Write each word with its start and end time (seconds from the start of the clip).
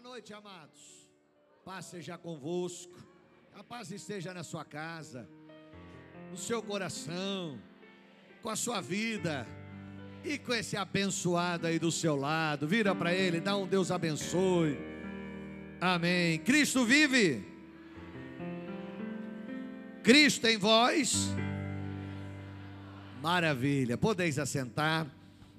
Boa 0.00 0.10
noite, 0.10 0.32
amados. 0.32 1.08
Paz 1.64 1.86
seja 1.86 2.16
convosco. 2.16 3.04
A 3.52 3.64
paz 3.64 3.90
esteja 3.90 4.32
na 4.32 4.44
sua 4.44 4.64
casa, 4.64 5.28
no 6.30 6.36
seu 6.36 6.62
coração, 6.62 7.60
com 8.40 8.48
a 8.48 8.54
sua 8.54 8.80
vida 8.80 9.44
e 10.24 10.38
com 10.38 10.54
esse 10.54 10.76
abençoado 10.76 11.66
aí 11.66 11.80
do 11.80 11.90
seu 11.90 12.14
lado. 12.14 12.68
Vira 12.68 12.94
para 12.94 13.12
ele, 13.12 13.40
dá 13.40 13.56
um 13.56 13.66
Deus 13.66 13.90
abençoe. 13.90 14.78
Amém. 15.80 16.38
Cristo 16.38 16.84
vive. 16.84 17.44
Cristo 20.04 20.46
em 20.46 20.58
vós. 20.58 21.28
Maravilha. 23.20 23.98
Podeis 23.98 24.38
assentar. 24.38 25.08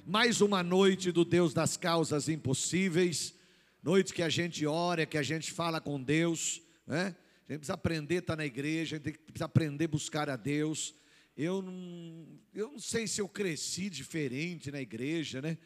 Mais 0.07 0.39
uma 0.39 0.63
noite 0.63 1.11
do 1.11 1.25
Deus 1.25 1.53
das 1.53 1.75
causas 1.75 2.29
impossíveis. 2.29 3.37
Noite 3.81 4.13
que 4.13 4.21
a 4.21 4.29
gente 4.29 4.65
ora, 4.65 5.05
que 5.05 5.17
a 5.17 5.23
gente 5.23 5.51
fala 5.51 5.79
com 5.79 6.01
Deus, 6.01 6.61
né? 6.85 7.15
A 7.47 7.51
gente 7.53 7.59
precisa 7.59 7.73
aprender 7.73 8.15
a 8.15 8.19
estar 8.19 8.35
na 8.35 8.45
igreja, 8.45 8.97
a 8.97 8.99
gente 8.99 9.17
precisa 9.17 9.45
aprender 9.45 9.85
a 9.85 9.87
buscar 9.87 10.29
a 10.29 10.35
Deus. 10.35 10.93
Eu 11.35 11.61
não, 11.61 12.39
eu 12.53 12.73
não 12.73 12.79
sei 12.79 13.07
se 13.07 13.21
eu 13.21 13.29
cresci 13.29 13.89
diferente 13.89 14.69
na 14.69 14.81
igreja, 14.81 15.41
né? 15.41 15.57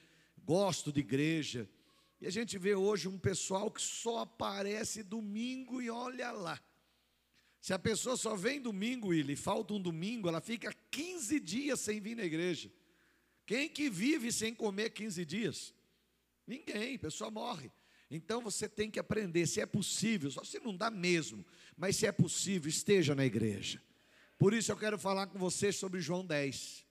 Gosto 0.45 0.93
de 0.93 0.99
igreja. 0.99 1.67
E 2.21 2.27
a 2.27 2.29
gente 2.29 2.57
vê 2.57 2.75
hoje 2.75 3.07
um 3.07 3.17
pessoal 3.17 3.71
que 3.71 3.81
só 3.81 4.19
aparece 4.19 5.01
domingo 5.01 5.81
e 5.81 5.89
olha 5.89 6.31
lá. 6.31 6.61
Se 7.59 7.73
a 7.73 7.79
pessoa 7.79 8.15
só 8.15 8.35
vem 8.35 8.61
domingo, 8.61 9.13
e 9.13 9.35
falta 9.35 9.73
um 9.73 9.81
domingo, 9.81 10.29
ela 10.29 10.39
fica 10.39 10.71
15 10.91 11.39
dias 11.39 11.79
sem 11.79 11.99
vir 11.99 12.15
na 12.15 12.23
igreja. 12.23 12.71
Quem 13.45 13.67
que 13.67 13.89
vive 13.89 14.31
sem 14.31 14.53
comer 14.53 14.91
15 14.91 15.25
dias? 15.25 15.73
Ninguém, 16.45 16.95
a 16.95 16.99
pessoa 16.99 17.31
morre. 17.31 17.71
Então 18.15 18.41
você 18.41 18.69
tem 18.69 18.91
que 18.91 18.99
aprender, 18.99 19.47
se 19.47 19.59
é 19.59 19.65
possível, 19.65 20.29
só 20.29 20.43
se 20.43 20.59
não 20.59 20.77
dá 20.77 20.91
mesmo, 20.91 21.43
mas 21.75 21.95
se 21.95 22.05
é 22.05 22.11
possível, 22.11 22.69
esteja 22.69 23.15
na 23.15 23.25
igreja. 23.25 23.81
Por 24.37 24.53
isso 24.53 24.71
eu 24.71 24.77
quero 24.77 24.99
falar 24.99 25.25
com 25.25 25.39
vocês 25.39 25.77
sobre 25.77 25.99
João 25.99 26.23
10. 26.23 26.85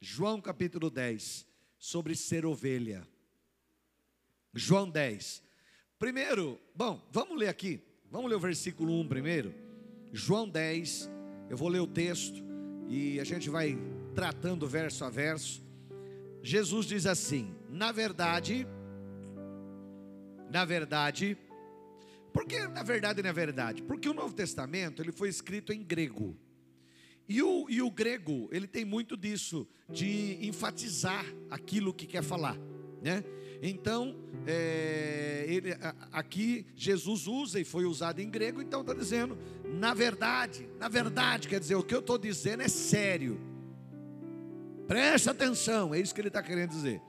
João 0.00 0.40
capítulo 0.40 0.90
10, 0.90 1.46
sobre 1.78 2.16
ser 2.16 2.44
ovelha. 2.44 3.06
João 4.52 4.90
10. 4.90 5.40
Primeiro, 6.00 6.60
bom, 6.74 7.00
vamos 7.12 7.38
ler 7.38 7.48
aqui. 7.48 7.80
Vamos 8.10 8.28
ler 8.28 8.36
o 8.36 8.40
versículo 8.40 8.98
1 9.00 9.06
primeiro. 9.06 9.54
João 10.12 10.48
10. 10.48 11.08
Eu 11.48 11.56
vou 11.56 11.68
ler 11.68 11.80
o 11.80 11.86
texto 11.86 12.42
e 12.88 13.20
a 13.20 13.24
gente 13.24 13.48
vai 13.48 13.78
tratando 14.16 14.66
verso 14.66 15.04
a 15.04 15.10
verso. 15.10 15.64
Jesus 16.42 16.86
diz 16.86 17.06
assim: 17.06 17.54
Na 17.68 17.92
verdade, 17.92 18.66
na 20.50 20.64
verdade, 20.64 21.36
porque 22.32 22.66
na 22.68 22.82
verdade, 22.82 23.22
na 23.22 23.32
verdade, 23.32 23.82
porque 23.82 24.08
o 24.08 24.14
Novo 24.14 24.34
Testamento 24.34 25.02
ele 25.02 25.12
foi 25.12 25.28
escrito 25.28 25.72
em 25.72 25.82
grego. 25.82 26.36
E 27.28 27.42
o, 27.42 27.66
e 27.68 27.82
o 27.82 27.90
grego, 27.90 28.48
ele 28.50 28.66
tem 28.66 28.86
muito 28.86 29.14
disso, 29.14 29.68
de 29.88 30.38
enfatizar 30.46 31.26
aquilo 31.50 31.92
que 31.92 32.06
quer 32.06 32.22
falar, 32.22 32.56
né? 33.02 33.22
Então, 33.60 34.16
é, 34.46 35.44
ele, 35.48 35.76
aqui 36.12 36.64
Jesus 36.76 37.26
usa 37.26 37.60
e 37.60 37.64
foi 37.64 37.84
usado 37.84 38.20
em 38.20 38.30
grego, 38.30 38.62
então 38.62 38.80
está 38.80 38.94
dizendo, 38.94 39.36
na 39.64 39.92
verdade, 39.92 40.68
na 40.78 40.88
verdade, 40.88 41.48
quer 41.48 41.60
dizer, 41.60 41.74
o 41.74 41.82
que 41.82 41.94
eu 41.94 41.98
estou 41.98 42.16
dizendo 42.16 42.62
é 42.62 42.68
sério. 42.68 43.38
Presta 44.86 45.32
atenção, 45.32 45.92
é 45.92 46.00
isso 46.00 46.14
que 46.14 46.20
ele 46.20 46.28
está 46.28 46.42
querendo 46.42 46.70
dizer. 46.70 47.02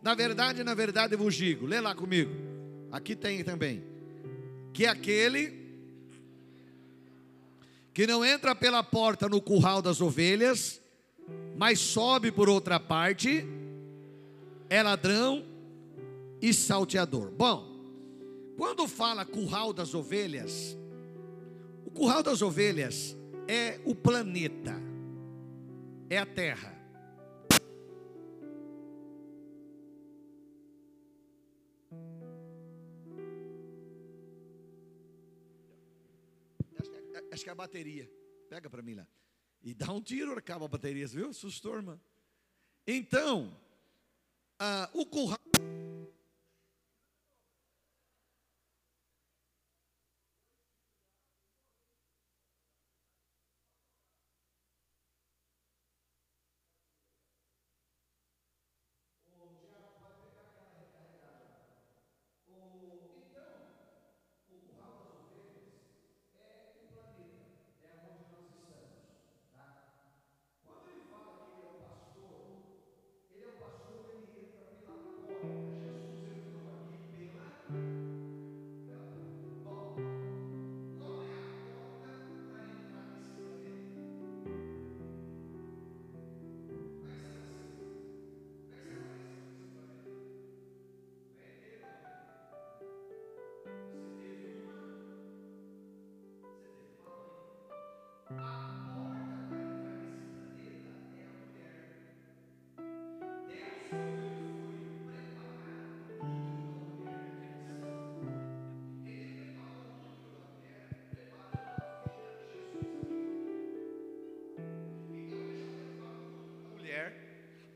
Na 0.00 0.14
verdade, 0.14 0.62
na 0.62 0.74
verdade, 0.74 1.14
eu 1.14 1.18
vos 1.18 1.34
digo, 1.34 1.66
lê 1.66 1.80
lá 1.80 1.94
comigo. 1.94 2.30
Aqui 2.94 3.16
tem 3.16 3.42
também. 3.42 3.82
Que 4.72 4.86
aquele 4.86 5.52
que 7.92 8.06
não 8.06 8.24
entra 8.24 8.54
pela 8.54 8.84
porta 8.84 9.28
no 9.28 9.42
curral 9.42 9.82
das 9.82 10.00
ovelhas, 10.00 10.80
mas 11.56 11.80
sobe 11.80 12.30
por 12.30 12.48
outra 12.48 12.78
parte, 12.78 13.44
é 14.70 14.80
ladrão 14.80 15.44
e 16.40 16.54
salteador. 16.54 17.32
Bom, 17.32 17.66
quando 18.56 18.86
fala 18.86 19.24
curral 19.24 19.72
das 19.72 19.92
ovelhas, 19.92 20.78
o 21.84 21.90
curral 21.90 22.22
das 22.22 22.42
ovelhas 22.42 23.16
é 23.48 23.80
o 23.84 23.92
planeta, 23.92 24.80
é 26.08 26.18
a 26.18 26.26
terra. 26.26 26.73
Acho 37.30 37.42
que 37.42 37.48
é 37.48 37.52
a 37.52 37.56
bateria. 37.56 38.10
Pega 38.48 38.68
para 38.68 38.82
mim 38.82 38.94
lá. 38.94 39.06
E 39.62 39.74
dá 39.74 39.90
um 39.92 40.00
tiro, 40.00 40.38
acaba 40.38 40.66
a 40.66 40.68
bateria, 40.68 41.06
viu? 41.06 41.30
Assustou, 41.30 41.74
irmã. 41.74 42.00
Então, 42.86 43.58
ah, 44.58 44.90
o 44.92 45.06
curral. 45.06 45.43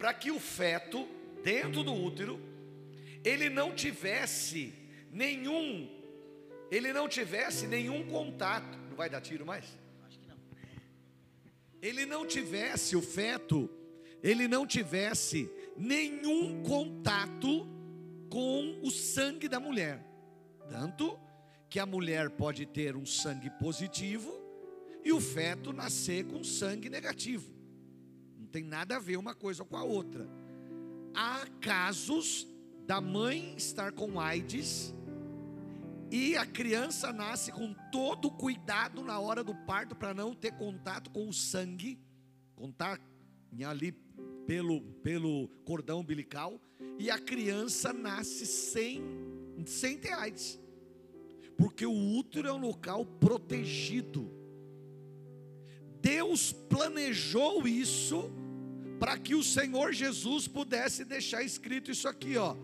Para 0.08 0.14
que 0.14 0.30
o 0.30 0.40
feto 0.40 1.06
dentro 1.44 1.84
do 1.84 1.92
útero 1.92 2.40
ele 3.22 3.50
não 3.50 3.74
tivesse 3.74 4.72
nenhum 5.12 5.86
ele 6.70 6.94
não 6.94 7.06
tivesse 7.06 7.66
nenhum 7.66 8.08
contato. 8.08 8.78
Não 8.88 8.96
vai 8.96 9.10
dar 9.10 9.20
tiro 9.20 9.44
mais? 9.44 9.66
Acho 10.06 10.18
que 10.18 10.26
não. 10.26 10.38
Ele 11.82 12.06
não 12.06 12.26
tivesse 12.26 12.96
o 12.96 13.02
feto, 13.02 13.68
ele 14.22 14.48
não 14.48 14.66
tivesse 14.66 15.50
nenhum 15.76 16.62
contato 16.62 17.68
com 18.30 18.80
o 18.82 18.90
sangue 18.90 19.46
da 19.46 19.60
mulher. 19.60 20.02
Tanto 20.70 21.18
que 21.68 21.78
a 21.78 21.84
mulher 21.84 22.30
pode 22.30 22.64
ter 22.64 22.96
um 22.96 23.04
sangue 23.04 23.50
positivo 23.50 24.40
e 25.04 25.12
o 25.12 25.20
feto 25.20 25.70
nascer 25.70 26.24
com 26.24 26.42
sangue 26.42 26.88
negativo 26.88 27.57
tem 28.48 28.64
nada 28.64 28.96
a 28.96 28.98
ver 28.98 29.16
uma 29.16 29.34
coisa 29.34 29.64
com 29.64 29.76
a 29.76 29.84
outra. 29.84 30.28
Há 31.14 31.46
casos 31.60 32.46
da 32.86 33.00
mãe 33.00 33.54
estar 33.56 33.92
com 33.92 34.18
AIDS 34.18 34.94
e 36.10 36.36
a 36.36 36.46
criança 36.46 37.12
nasce 37.12 37.52
com 37.52 37.74
todo 37.92 38.30
cuidado 38.30 39.02
na 39.02 39.20
hora 39.20 39.44
do 39.44 39.54
parto 39.54 39.94
para 39.94 40.14
não 40.14 40.34
ter 40.34 40.52
contato 40.52 41.10
com 41.10 41.28
o 41.28 41.32
sangue, 41.32 42.00
contar 42.56 42.98
ali 43.66 43.92
pelo, 44.46 44.80
pelo 45.02 45.48
cordão 45.66 46.00
umbilical, 46.00 46.58
e 46.98 47.10
a 47.10 47.18
criança 47.18 47.92
nasce 47.92 48.46
sem, 48.46 49.02
sem 49.66 49.98
ter 49.98 50.12
AIDS, 50.12 50.58
porque 51.58 51.84
o 51.84 52.16
útero 52.16 52.48
é 52.48 52.52
um 52.52 52.60
local 52.60 53.04
protegido. 53.04 54.32
Deus 56.00 56.52
planejou 56.52 57.68
isso 57.68 58.30
para 58.98 59.16
que 59.18 59.34
o 59.34 59.42
Senhor 59.42 59.92
Jesus 59.92 60.48
pudesse 60.48 61.04
deixar 61.04 61.42
escrito 61.42 61.90
isso 61.90 62.08
aqui, 62.08 62.36
ó, 62.36 62.56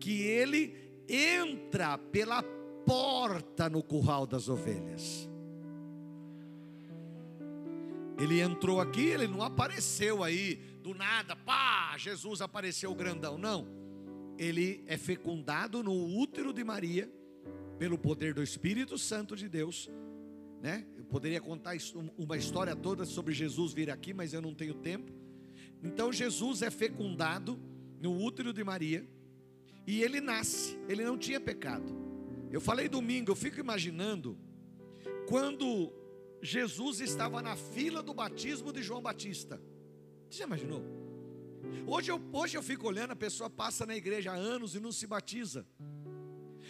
que 0.00 0.22
ele 0.22 0.74
entra 1.08 1.96
pela 1.96 2.42
porta 2.42 3.68
no 3.68 3.82
curral 3.82 4.26
das 4.26 4.48
ovelhas. 4.48 5.28
Ele 8.18 8.40
entrou 8.40 8.80
aqui, 8.80 9.06
ele 9.06 9.26
não 9.26 9.42
apareceu 9.42 10.24
aí 10.24 10.56
do 10.82 10.94
nada, 10.94 11.36
pá, 11.36 11.94
Jesus 11.98 12.40
apareceu 12.40 12.94
grandão, 12.94 13.36
não. 13.36 13.66
Ele 14.38 14.82
é 14.86 14.96
fecundado 14.96 15.82
no 15.82 15.92
útero 16.18 16.52
de 16.52 16.64
Maria 16.64 17.10
pelo 17.78 17.98
poder 17.98 18.32
do 18.32 18.42
Espírito 18.42 18.96
Santo 18.96 19.36
de 19.36 19.48
Deus, 19.48 19.90
né? 20.62 20.86
Eu 20.96 21.04
poderia 21.04 21.40
contar 21.40 21.76
uma 22.16 22.36
história 22.36 22.74
toda 22.74 23.04
sobre 23.04 23.34
Jesus 23.34 23.72
vir 23.72 23.90
aqui, 23.90 24.14
mas 24.14 24.32
eu 24.32 24.40
não 24.40 24.54
tenho 24.54 24.74
tempo. 24.74 25.12
Então 25.86 26.12
Jesus 26.12 26.62
é 26.62 26.70
fecundado 26.70 27.58
no 28.00 28.20
útero 28.20 28.52
de 28.52 28.64
Maria 28.64 29.08
e 29.86 30.02
ele 30.02 30.20
nasce, 30.20 30.76
ele 30.88 31.04
não 31.04 31.16
tinha 31.16 31.40
pecado. 31.40 31.94
Eu 32.50 32.60
falei 32.60 32.88
domingo, 32.88 33.30
eu 33.30 33.36
fico 33.36 33.60
imaginando 33.60 34.36
quando 35.28 35.92
Jesus 36.42 37.00
estava 37.00 37.40
na 37.40 37.54
fila 37.54 38.02
do 38.02 38.12
batismo 38.12 38.72
de 38.72 38.82
João 38.82 39.00
Batista. 39.00 39.62
Você 40.28 40.38
já 40.38 40.44
imaginou? 40.44 40.82
Hoje 41.86 42.10
eu, 42.10 42.20
hoje 42.32 42.56
eu 42.56 42.62
fico 42.64 42.88
olhando, 42.88 43.12
a 43.12 43.16
pessoa 43.16 43.48
passa 43.48 43.86
na 43.86 43.94
igreja 43.94 44.32
há 44.32 44.34
anos 44.34 44.74
e 44.74 44.80
não 44.80 44.90
se 44.90 45.06
batiza. 45.06 45.64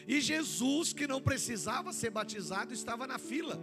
E 0.07 0.21
Jesus, 0.21 0.93
que 0.93 1.07
não 1.07 1.23
precisava 1.23 1.91
ser 1.91 2.11
batizado, 2.11 2.75
estava 2.75 3.07
na 3.07 3.19
fila. 3.19 3.59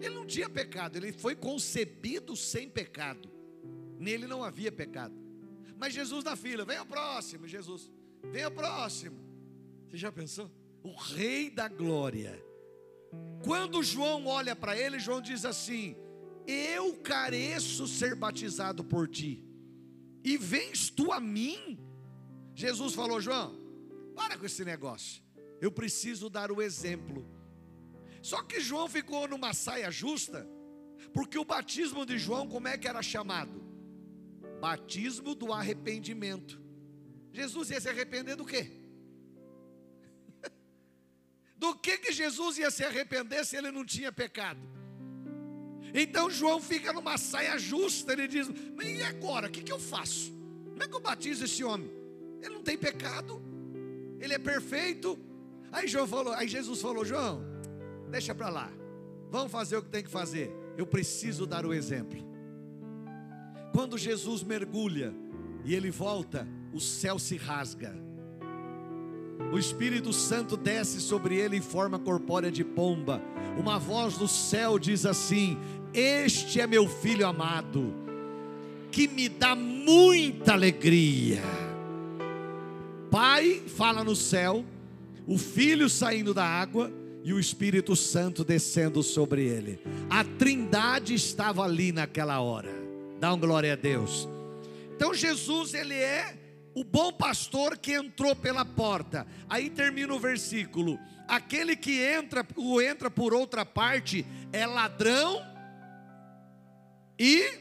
Ele 0.00 0.16
não 0.16 0.26
tinha 0.26 0.50
pecado, 0.50 0.96
ele 0.96 1.12
foi 1.12 1.36
concebido 1.36 2.34
sem 2.34 2.68
pecado. 2.68 3.29
Nele 4.00 4.26
não 4.26 4.42
havia 4.42 4.72
pecado. 4.72 5.14
Mas 5.76 5.94
Jesus 5.94 6.24
na 6.24 6.34
fila, 6.34 6.64
vem 6.64 6.80
o 6.80 6.86
próximo, 6.86 7.46
Jesus, 7.46 7.88
vem 8.32 8.44
o 8.44 8.50
próximo. 8.50 9.20
Você 9.88 9.96
já 9.96 10.10
pensou? 10.10 10.50
O 10.82 10.92
Rei 10.94 11.50
da 11.50 11.68
Glória 11.68 12.50
quando 13.42 13.82
João 13.82 14.26
olha 14.26 14.54
para 14.54 14.76
ele, 14.76 14.98
João 14.98 15.20
diz 15.20 15.44
assim: 15.44 15.96
Eu 16.46 16.96
careço 16.96 17.86
ser 17.86 18.14
batizado 18.14 18.84
por 18.84 19.08
ti, 19.08 19.44
e 20.22 20.36
vens 20.36 20.90
tu 20.90 21.12
a 21.12 21.20
mim? 21.20 21.78
Jesus 22.54 22.94
falou: 22.94 23.20
João, 23.20 23.56
para 24.14 24.36
com 24.38 24.46
esse 24.46 24.64
negócio, 24.64 25.22
eu 25.60 25.72
preciso 25.72 26.28
dar 26.28 26.52
o 26.52 26.62
exemplo. 26.62 27.26
Só 28.22 28.42
que 28.42 28.60
João 28.60 28.88
ficou 28.88 29.26
numa 29.26 29.54
saia 29.54 29.90
justa, 29.90 30.46
porque 31.12 31.38
o 31.38 31.44
batismo 31.44 32.04
de 32.04 32.18
João, 32.18 32.46
como 32.46 32.68
é 32.68 32.76
que 32.76 32.86
era 32.86 33.02
chamado? 33.02 33.69
Batismo 34.60 35.34
do 35.34 35.52
arrependimento. 35.52 36.60
Jesus 37.32 37.70
ia 37.70 37.80
se 37.80 37.88
arrepender 37.88 38.36
do 38.36 38.44
quê? 38.44 38.70
Do 41.56 41.76
que, 41.76 41.98
que 41.98 42.12
Jesus 42.12 42.58
ia 42.58 42.70
se 42.70 42.84
arrepender 42.84 43.44
se 43.44 43.56
ele 43.56 43.70
não 43.70 43.84
tinha 43.84 44.10
pecado? 44.12 44.60
Então 45.94 46.30
João 46.30 46.60
fica 46.60 46.92
numa 46.92 47.18
saia 47.18 47.58
justa, 47.58 48.12
ele 48.12 48.28
diz: 48.28 48.48
e 48.82 49.02
agora? 49.02 49.48
O 49.48 49.50
que, 49.50 49.62
que 49.62 49.72
eu 49.72 49.78
faço? 49.78 50.32
Como 50.70 50.82
é 50.82 50.88
que 50.88 50.94
eu 50.94 51.00
batizo 51.00 51.44
esse 51.44 51.62
homem? 51.64 51.90
Ele 52.40 52.54
não 52.54 52.62
tem 52.62 52.78
pecado, 52.78 53.42
ele 54.20 54.34
é 54.34 54.38
perfeito. 54.38 55.18
Aí 55.72 55.86
João 55.86 56.06
falou, 56.06 56.32
aí 56.32 56.48
Jesus 56.48 56.80
falou: 56.80 57.04
João, 57.04 57.42
deixa 58.10 58.34
para 58.34 58.48
lá, 58.48 58.72
vamos 59.30 59.50
fazer 59.50 59.76
o 59.76 59.82
que 59.82 59.90
tem 59.90 60.02
que 60.02 60.10
fazer. 60.10 60.50
Eu 60.76 60.86
preciso 60.86 61.46
dar 61.46 61.66
o 61.66 61.74
exemplo. 61.74 62.29
Quando 63.72 63.98
Jesus 63.98 64.42
mergulha 64.42 65.14
e 65.64 65.74
ele 65.74 65.90
volta, 65.90 66.46
o 66.72 66.80
céu 66.80 67.18
se 67.18 67.36
rasga 67.36 68.10
o 69.52 69.58
Espírito 69.58 70.12
Santo 70.12 70.56
desce 70.56 71.00
sobre 71.00 71.34
ele 71.36 71.56
em 71.56 71.60
forma 71.60 71.98
corpórea 71.98 72.52
de 72.52 72.62
pomba. 72.62 73.20
Uma 73.58 73.78
voz 73.78 74.16
do 74.16 74.28
céu 74.28 74.78
diz 74.78 75.04
assim: 75.04 75.58
Este 75.92 76.60
é 76.60 76.66
meu 76.68 76.86
filho 76.86 77.26
amado, 77.26 77.92
que 78.92 79.08
me 79.08 79.28
dá 79.28 79.56
muita 79.56 80.52
alegria. 80.52 81.42
Pai 83.10 83.60
fala 83.66 84.04
no 84.04 84.14
céu, 84.14 84.64
o 85.26 85.36
filho 85.36 85.88
saindo 85.88 86.32
da 86.32 86.44
água 86.44 86.92
e 87.24 87.32
o 87.32 87.40
Espírito 87.40 87.96
Santo 87.96 88.44
descendo 88.44 89.02
sobre 89.02 89.44
ele. 89.44 89.80
A 90.08 90.22
Trindade 90.22 91.12
estava 91.12 91.64
ali 91.64 91.90
naquela 91.90 92.40
hora. 92.40 92.79
Dá 93.20 93.34
um 93.34 93.38
glória 93.38 93.74
a 93.74 93.76
Deus. 93.76 94.26
Então 94.96 95.12
Jesus 95.12 95.74
ele 95.74 95.94
é 95.94 96.36
o 96.74 96.82
bom 96.82 97.12
pastor 97.12 97.76
que 97.76 97.92
entrou 97.92 98.34
pela 98.34 98.64
porta. 98.64 99.26
Aí 99.46 99.68
termina 99.68 100.14
o 100.14 100.18
versículo: 100.18 100.98
aquele 101.28 101.76
que 101.76 102.00
entra, 102.00 102.46
o 102.56 102.80
entra 102.80 103.10
por 103.10 103.34
outra 103.34 103.64
parte 103.64 104.24
é 104.52 104.66
ladrão 104.66 105.42
e 107.18 107.60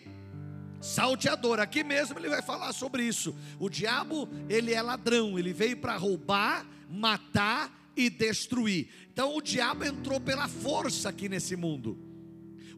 salteador. 0.79 1.59
Aqui 1.59 1.83
mesmo 1.83 2.17
ele 2.17 2.29
vai 2.29 2.41
falar 2.41 2.71
sobre 2.71 3.03
isso. 3.03 3.35
O 3.59 3.69
diabo, 3.69 4.29
ele 4.47 4.73
é 4.73 4.81
ladrão, 4.81 5.37
ele 5.37 5.51
veio 5.51 5.75
para 5.75 5.97
roubar, 5.97 6.65
matar 6.89 7.91
e 7.97 8.09
destruir. 8.09 8.87
Então 9.11 9.35
o 9.35 9.41
diabo 9.41 9.83
entrou 9.83 10.21
pela 10.21 10.47
força 10.47 11.09
aqui 11.09 11.27
nesse 11.27 11.57
mundo. 11.57 12.08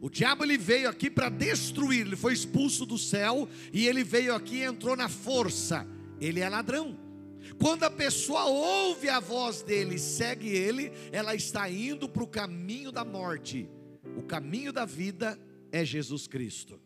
O 0.02 0.10
diabo 0.10 0.44
ele 0.44 0.58
veio 0.58 0.90
aqui 0.90 1.08
para 1.08 1.30
destruir, 1.30 2.06
ele 2.06 2.16
foi 2.16 2.34
expulso 2.34 2.84
do 2.84 2.98
céu 2.98 3.48
e 3.72 3.86
ele 3.86 4.04
veio 4.04 4.34
aqui 4.34 4.56
e 4.56 4.64
entrou 4.64 4.94
na 4.94 5.08
força 5.08 5.86
ele 6.26 6.40
é 6.40 6.48
ladrão. 6.48 6.96
Quando 7.58 7.82
a 7.82 7.90
pessoa 7.90 8.44
ouve 8.44 9.08
a 9.08 9.18
voz 9.18 9.62
dele 9.62 9.96
e 9.96 9.98
segue 9.98 10.48
ele, 10.48 10.92
ela 11.10 11.34
está 11.34 11.68
indo 11.68 12.08
para 12.08 12.22
o 12.22 12.26
caminho 12.26 12.92
da 12.92 13.04
morte. 13.04 13.68
O 14.16 14.22
caminho 14.22 14.72
da 14.72 14.84
vida 14.84 15.38
é 15.70 15.84
Jesus 15.84 16.26
Cristo. 16.26 16.80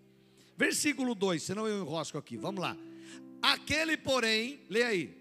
Versículo 0.56 1.14
2, 1.14 1.42
senão 1.42 1.66
eu 1.66 1.82
enrosco 1.82 2.16
aqui, 2.16 2.36
vamos 2.36 2.60
lá. 2.60 2.76
Aquele, 3.42 3.96
porém, 3.96 4.60
lê 4.70 4.82
aí, 4.82 5.16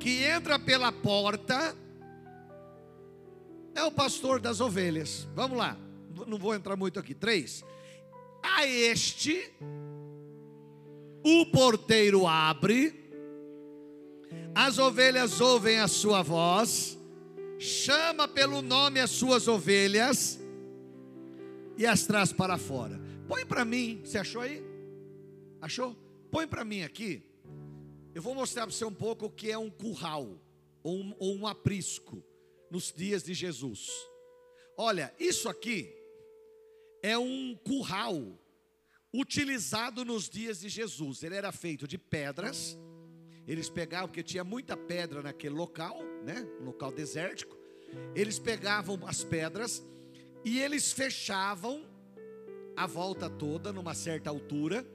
que 0.00 0.24
entra 0.24 0.58
pela 0.58 0.90
porta, 0.90 1.76
é 3.74 3.84
o 3.84 3.92
pastor 3.92 4.40
das 4.40 4.60
ovelhas. 4.60 5.28
Vamos 5.34 5.56
lá, 5.56 5.78
não 6.26 6.38
vou 6.38 6.54
entrar 6.54 6.76
muito 6.76 6.98
aqui. 6.98 7.14
Três. 7.14 7.64
A 8.42 8.66
este 8.66 9.52
o 11.24 11.46
porteiro 11.46 12.26
abre, 12.26 12.94
as 14.54 14.78
ovelhas 14.78 15.40
ouvem 15.40 15.78
a 15.78 15.88
sua 15.88 16.22
voz, 16.22 16.98
chama 17.58 18.26
pelo 18.26 18.62
nome 18.62 19.00
as 19.00 19.10
suas 19.10 19.48
ovelhas 19.48 20.38
e 21.76 21.84
as 21.86 22.06
traz 22.06 22.32
para 22.32 22.56
fora. 22.56 23.00
Põe 23.26 23.44
para 23.44 23.64
mim, 23.64 24.00
você 24.04 24.18
achou 24.18 24.40
aí? 24.40 24.64
Achou? 25.60 25.96
Põe 26.30 26.46
para 26.46 26.64
mim 26.64 26.82
aqui. 26.82 27.22
Eu 28.14 28.22
vou 28.22 28.34
mostrar 28.34 28.62
para 28.62 28.74
você 28.74 28.84
um 28.84 28.94
pouco 28.94 29.26
o 29.26 29.30
que 29.30 29.50
é 29.50 29.58
um 29.58 29.70
curral 29.70 30.40
ou 30.82 30.96
um, 30.96 31.14
ou 31.18 31.36
um 31.36 31.46
aprisco 31.46 32.22
nos 32.70 32.92
dias 32.92 33.22
de 33.22 33.34
Jesus. 33.34 33.90
Olha, 34.76 35.12
isso 35.18 35.48
aqui 35.48 35.97
é 37.02 37.16
um 37.18 37.56
curral 37.64 38.38
utilizado 39.12 40.04
nos 40.04 40.28
dias 40.28 40.60
de 40.60 40.68
Jesus. 40.68 41.22
Ele 41.22 41.34
era 41.34 41.52
feito 41.52 41.86
de 41.86 41.98
pedras. 41.98 42.78
Eles 43.46 43.70
pegavam, 43.70 44.08
porque 44.08 44.22
tinha 44.22 44.44
muita 44.44 44.76
pedra 44.76 45.22
naquele 45.22 45.54
local, 45.54 46.00
né? 46.24 46.46
Um 46.60 46.66
local 46.66 46.92
desértico. 46.92 47.56
Eles 48.14 48.38
pegavam 48.38 48.98
as 49.06 49.24
pedras 49.24 49.82
e 50.44 50.60
eles 50.60 50.92
fechavam 50.92 51.86
a 52.76 52.86
volta 52.86 53.30
toda 53.30 53.72
numa 53.72 53.94
certa 53.94 54.28
altura. 54.28 54.86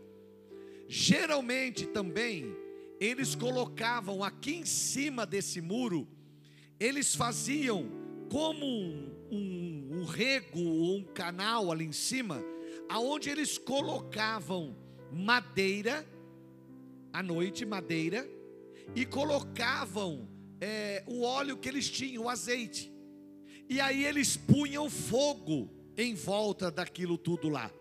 Geralmente 0.87 1.87
também 1.87 2.55
eles 2.99 3.35
colocavam 3.35 4.23
aqui 4.23 4.55
em 4.55 4.65
cima 4.65 5.25
desse 5.25 5.59
muro, 5.59 6.07
eles 6.79 7.15
faziam 7.15 7.89
como 8.31 8.65
um, 8.65 9.11
um, 9.31 9.72
rego 10.03 10.59
ou 10.59 10.97
um 10.97 11.03
canal 11.03 11.71
ali 11.71 11.85
em 11.85 11.91
cima 11.91 12.43
aonde 12.89 13.29
eles 13.29 13.57
colocavam 13.57 14.75
madeira, 15.11 16.07
à 17.11 17.21
noite, 17.21 17.65
madeira, 17.65 18.27
e 18.95 19.05
colocavam 19.05 20.27
é, 20.59 21.03
o 21.07 21.23
óleo 21.23 21.57
que 21.57 21.69
eles 21.69 21.89
tinham, 21.89 22.23
o 22.23 22.29
azeite. 22.29 22.91
E 23.69 23.79
aí 23.79 24.05
eles 24.05 24.37
punham 24.37 24.89
fogo 24.89 25.69
em 25.97 26.13
volta 26.13 26.69
daquilo 26.69 27.17
tudo 27.17 27.49
lá. 27.49 27.71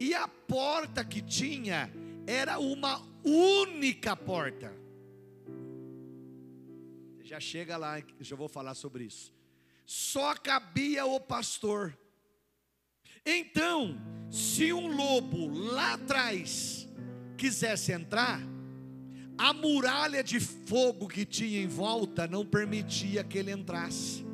E 0.00 0.14
a 0.14 0.26
porta 0.26 1.04
que 1.04 1.22
tinha 1.22 1.90
era 2.26 2.58
uma 2.58 3.00
única 3.24 4.16
porta. 4.16 4.74
Já 7.22 7.40
chega 7.40 7.76
lá, 7.76 8.02
já 8.20 8.36
vou 8.36 8.48
falar 8.48 8.74
sobre 8.74 9.04
isso. 9.04 9.33
Só 9.84 10.34
cabia 10.34 11.04
o 11.04 11.20
pastor. 11.20 11.96
Então, 13.24 13.98
se 14.30 14.72
um 14.72 14.94
lobo 14.94 15.48
lá 15.48 15.94
atrás 15.94 16.88
quisesse 17.36 17.92
entrar, 17.92 18.40
a 19.36 19.52
muralha 19.52 20.22
de 20.22 20.38
fogo 20.40 21.08
que 21.08 21.24
tinha 21.24 21.60
em 21.60 21.66
volta 21.66 22.26
não 22.26 22.44
permitia 22.44 23.24
que 23.24 23.38
ele 23.38 23.50
entrasse. 23.50 24.24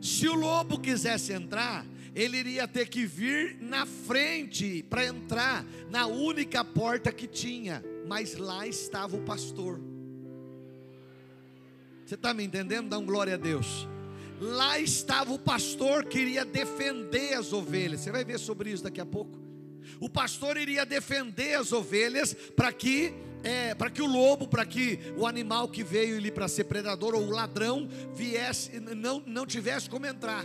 Se 0.00 0.28
o 0.28 0.34
lobo 0.34 0.80
quisesse 0.80 1.32
entrar, 1.32 1.86
ele 2.14 2.38
iria 2.38 2.66
ter 2.66 2.88
que 2.88 3.06
vir 3.06 3.56
na 3.60 3.86
frente 3.86 4.82
para 4.82 5.06
entrar 5.06 5.64
na 5.90 6.06
única 6.06 6.64
porta 6.64 7.12
que 7.12 7.26
tinha, 7.26 7.82
mas 8.06 8.36
lá 8.36 8.66
estava 8.66 9.16
o 9.16 9.22
pastor. 9.22 9.80
Você 12.12 12.16
está 12.16 12.34
me 12.34 12.44
entendendo? 12.44 12.90
Dá 12.90 12.98
um 12.98 13.06
glória 13.06 13.32
a 13.32 13.36
Deus. 13.38 13.88
Lá 14.38 14.78
estava 14.78 15.32
o 15.32 15.38
pastor 15.38 16.04
que 16.04 16.18
iria 16.18 16.44
defender 16.44 17.32
as 17.32 17.54
ovelhas. 17.54 18.02
Você 18.02 18.12
vai 18.12 18.22
ver 18.22 18.38
sobre 18.38 18.70
isso 18.70 18.84
daqui 18.84 19.00
a 19.00 19.06
pouco. 19.06 19.40
O 19.98 20.10
pastor 20.10 20.58
iria 20.58 20.84
defender 20.84 21.54
as 21.54 21.72
ovelhas 21.72 22.34
para 22.54 22.70
que 22.70 23.14
é, 23.42 23.74
para 23.74 23.88
que 23.88 24.02
o 24.02 24.06
lobo, 24.06 24.46
para 24.46 24.66
que 24.66 24.98
o 25.16 25.26
animal 25.26 25.70
que 25.70 25.82
veio 25.82 26.18
ali 26.18 26.30
para 26.30 26.48
ser 26.48 26.64
predador 26.64 27.14
ou 27.14 27.22
o 27.22 27.30
ladrão 27.30 27.88
viesse, 28.12 28.78
não, 28.78 29.22
não 29.26 29.46
tivesse 29.46 29.88
como 29.88 30.04
entrar, 30.04 30.44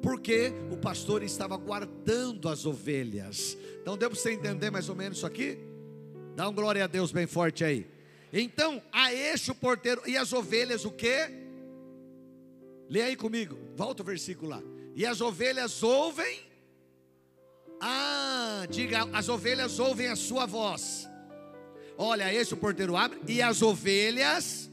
porque 0.00 0.50
o 0.70 0.78
pastor 0.78 1.22
estava 1.22 1.58
guardando 1.58 2.48
as 2.48 2.64
ovelhas. 2.64 3.58
Então 3.82 3.98
deu 3.98 4.08
para 4.08 4.18
você 4.18 4.32
entender 4.32 4.70
mais 4.70 4.88
ou 4.88 4.96
menos 4.96 5.18
isso 5.18 5.26
aqui? 5.26 5.58
Dá 6.34 6.48
um 6.48 6.54
glória 6.54 6.82
a 6.82 6.86
Deus 6.86 7.12
bem 7.12 7.26
forte 7.26 7.62
aí. 7.62 7.91
Então, 8.32 8.82
a 8.90 9.12
este 9.12 9.50
o 9.50 9.54
porteiro 9.54 10.02
e 10.06 10.16
as 10.16 10.32
ovelhas 10.32 10.84
o 10.84 10.90
quê? 10.90 11.28
Lê 12.88 13.02
aí 13.02 13.16
comigo, 13.16 13.58
volta 13.76 14.02
o 14.02 14.06
versículo 14.06 14.50
lá. 14.50 14.62
E 14.94 15.04
as 15.04 15.20
ovelhas 15.20 15.82
ouvem. 15.82 16.40
Ah, 17.80 18.66
diga, 18.70 19.08
as 19.12 19.28
ovelhas 19.28 19.78
ouvem 19.78 20.08
a 20.08 20.16
sua 20.16 20.46
voz. 20.46 21.08
Olha, 21.98 22.32
esse 22.32 22.54
o 22.54 22.56
porteiro 22.56 22.96
abre 22.96 23.20
e 23.28 23.42
as 23.42 23.60
ovelhas. 23.60 24.70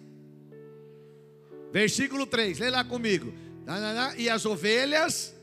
Versículo 1.71 2.25
3, 2.25 2.59
lê 2.59 2.69
lá 2.69 2.83
comigo. 2.83 3.33
E 4.17 4.29
as 4.29 4.45
ovelhas. 4.45 5.35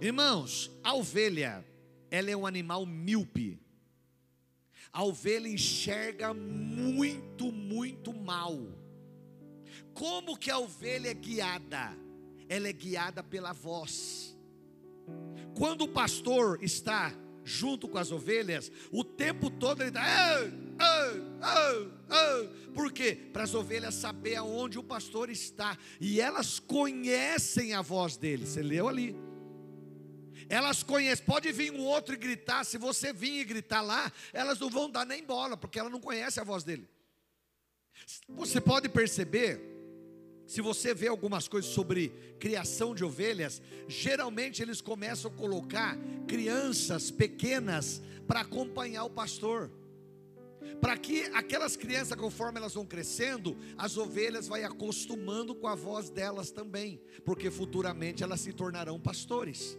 Irmãos, 0.00 0.70
a 0.82 0.94
ovelha, 0.94 1.64
ela 2.10 2.30
é 2.30 2.36
um 2.36 2.46
animal 2.46 2.84
míope. 2.84 3.58
A 4.92 5.04
ovelha 5.04 5.48
enxerga 5.48 6.34
muito, 6.34 7.50
muito 7.50 8.12
mal. 8.12 8.58
Como 9.94 10.36
que 10.36 10.50
a 10.50 10.58
ovelha 10.58 11.08
é 11.08 11.14
guiada? 11.14 11.96
Ela 12.48 12.68
é 12.68 12.72
guiada 12.72 13.22
pela 13.22 13.52
voz. 13.52 14.36
Quando 15.56 15.82
o 15.82 15.88
pastor 15.88 16.62
está 16.62 17.12
junto 17.44 17.88
com 17.88 17.98
as 17.98 18.12
ovelhas, 18.12 18.70
o 18.90 19.02
tempo 19.02 19.50
todo 19.50 19.80
ele 19.80 19.88
está. 19.88 20.40
Por 22.74 22.92
quê? 22.92 23.14
Para 23.32 23.44
as 23.44 23.54
ovelhas 23.54 23.94
saber 23.94 24.36
aonde 24.36 24.78
o 24.78 24.84
pastor 24.84 25.30
está. 25.30 25.76
E 26.00 26.20
elas 26.20 26.58
conhecem 26.58 27.72
a 27.72 27.80
voz 27.80 28.16
dele. 28.16 28.46
Você 28.46 28.62
leu 28.62 28.88
ali. 28.88 29.16
Elas 30.48 30.82
conhecem, 30.82 31.24
pode 31.24 31.50
vir 31.52 31.72
um 31.72 31.84
outro 31.84 32.14
e 32.14 32.16
gritar, 32.16 32.64
se 32.64 32.78
você 32.78 33.12
vir 33.12 33.40
e 33.40 33.44
gritar 33.44 33.80
lá, 33.80 34.12
elas 34.32 34.58
não 34.58 34.70
vão 34.70 34.90
dar 34.90 35.04
nem 35.04 35.24
bola, 35.24 35.56
porque 35.56 35.78
ela 35.78 35.90
não 35.90 36.00
conhece 36.00 36.40
a 36.40 36.44
voz 36.44 36.64
dele. 36.64 36.88
Você 38.28 38.60
pode 38.60 38.88
perceber, 38.88 39.60
se 40.46 40.60
você 40.60 40.94
vê 40.94 41.08
algumas 41.08 41.48
coisas 41.48 41.70
sobre 41.70 42.08
criação 42.38 42.94
de 42.94 43.04
ovelhas, 43.04 43.62
geralmente 43.86 44.62
eles 44.62 44.80
começam 44.80 45.30
a 45.30 45.34
colocar 45.34 45.96
crianças 46.26 47.10
pequenas 47.10 48.02
para 48.26 48.40
acompanhar 48.40 49.04
o 49.04 49.10
pastor. 49.10 49.70
Para 50.80 50.96
que 50.96 51.24
aquelas 51.34 51.76
crianças, 51.76 52.18
conforme 52.18 52.58
elas 52.58 52.74
vão 52.74 52.86
crescendo, 52.86 53.56
as 53.76 53.96
ovelhas 53.96 54.48
vai 54.48 54.64
acostumando 54.64 55.54
com 55.54 55.66
a 55.66 55.74
voz 55.74 56.08
delas 56.08 56.50
também, 56.50 57.00
porque 57.24 57.50
futuramente 57.50 58.22
elas 58.22 58.40
se 58.40 58.52
tornarão 58.52 58.98
pastores 58.98 59.76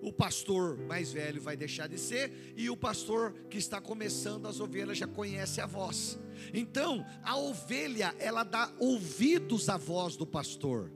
o 0.00 0.12
pastor 0.12 0.76
mais 0.78 1.12
velho 1.12 1.40
vai 1.40 1.56
deixar 1.56 1.88
de 1.88 1.98
ser, 1.98 2.54
e 2.56 2.68
o 2.70 2.76
pastor 2.76 3.32
que 3.50 3.58
está 3.58 3.80
começando 3.80 4.46
as 4.46 4.60
ovelhas 4.60 4.98
já 4.98 5.06
conhece 5.06 5.60
a 5.60 5.66
voz. 5.66 6.18
Então, 6.52 7.04
a 7.22 7.36
ovelha, 7.36 8.14
ela 8.18 8.44
dá 8.44 8.70
ouvidos 8.78 9.68
à 9.68 9.76
voz 9.76 10.16
do 10.16 10.26
pastor, 10.26 10.90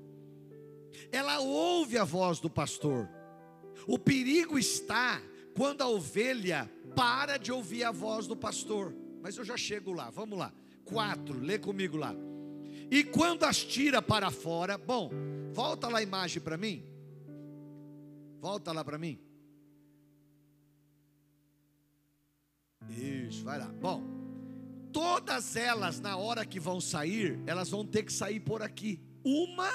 ela 1.11 1.41
ouve 1.41 1.97
a 1.99 2.05
voz 2.05 2.41
do 2.41 2.51
pastor. 2.51 3.09
O 3.87 3.99
perigo 3.99 4.59
está 4.59 5.21
quando 5.57 5.83
a 5.83 5.89
ovelha 5.89 6.71
para 6.95 7.37
de 7.37 7.51
ouvir 7.51 7.85
a 7.85 7.91
voz 7.91 8.27
do 8.27 8.37
pastor. 8.37 8.95
Mas 9.23 9.37
eu 9.37 9.45
já 9.45 9.57
chego 9.57 9.93
lá, 9.93 10.11
vamos 10.11 10.39
lá. 10.39 10.53
Quatro, 10.85 11.39
lê 11.39 11.59
comigo 11.59 11.97
lá. 11.97 12.15
E 12.91 13.05
quando 13.05 13.45
as 13.45 13.63
tira 13.63 14.03
para 14.03 14.31
fora, 14.31 14.77
bom, 14.77 15.11
volta 15.53 15.89
lá 15.89 15.99
a 15.99 16.03
imagem 16.03 16.43
para 16.43 16.57
mim. 16.57 16.85
Volta 18.41 18.73
lá 18.73 18.83
para 18.83 18.97
mim. 18.97 19.21
Isso, 22.89 23.45
vai 23.45 23.59
lá. 23.59 23.67
Bom, 23.67 24.03
todas 24.93 25.57
elas, 25.57 26.01
na 26.01 26.17
hora 26.17 26.47
que 26.47 26.59
vão 26.59 26.81
sair, 26.81 27.39
elas 27.47 27.69
vão 27.69 27.85
ter 27.85 28.03
que 28.03 28.13
sair 28.13 28.41
por 28.41 28.63
aqui, 28.63 28.99
uma 29.23 29.71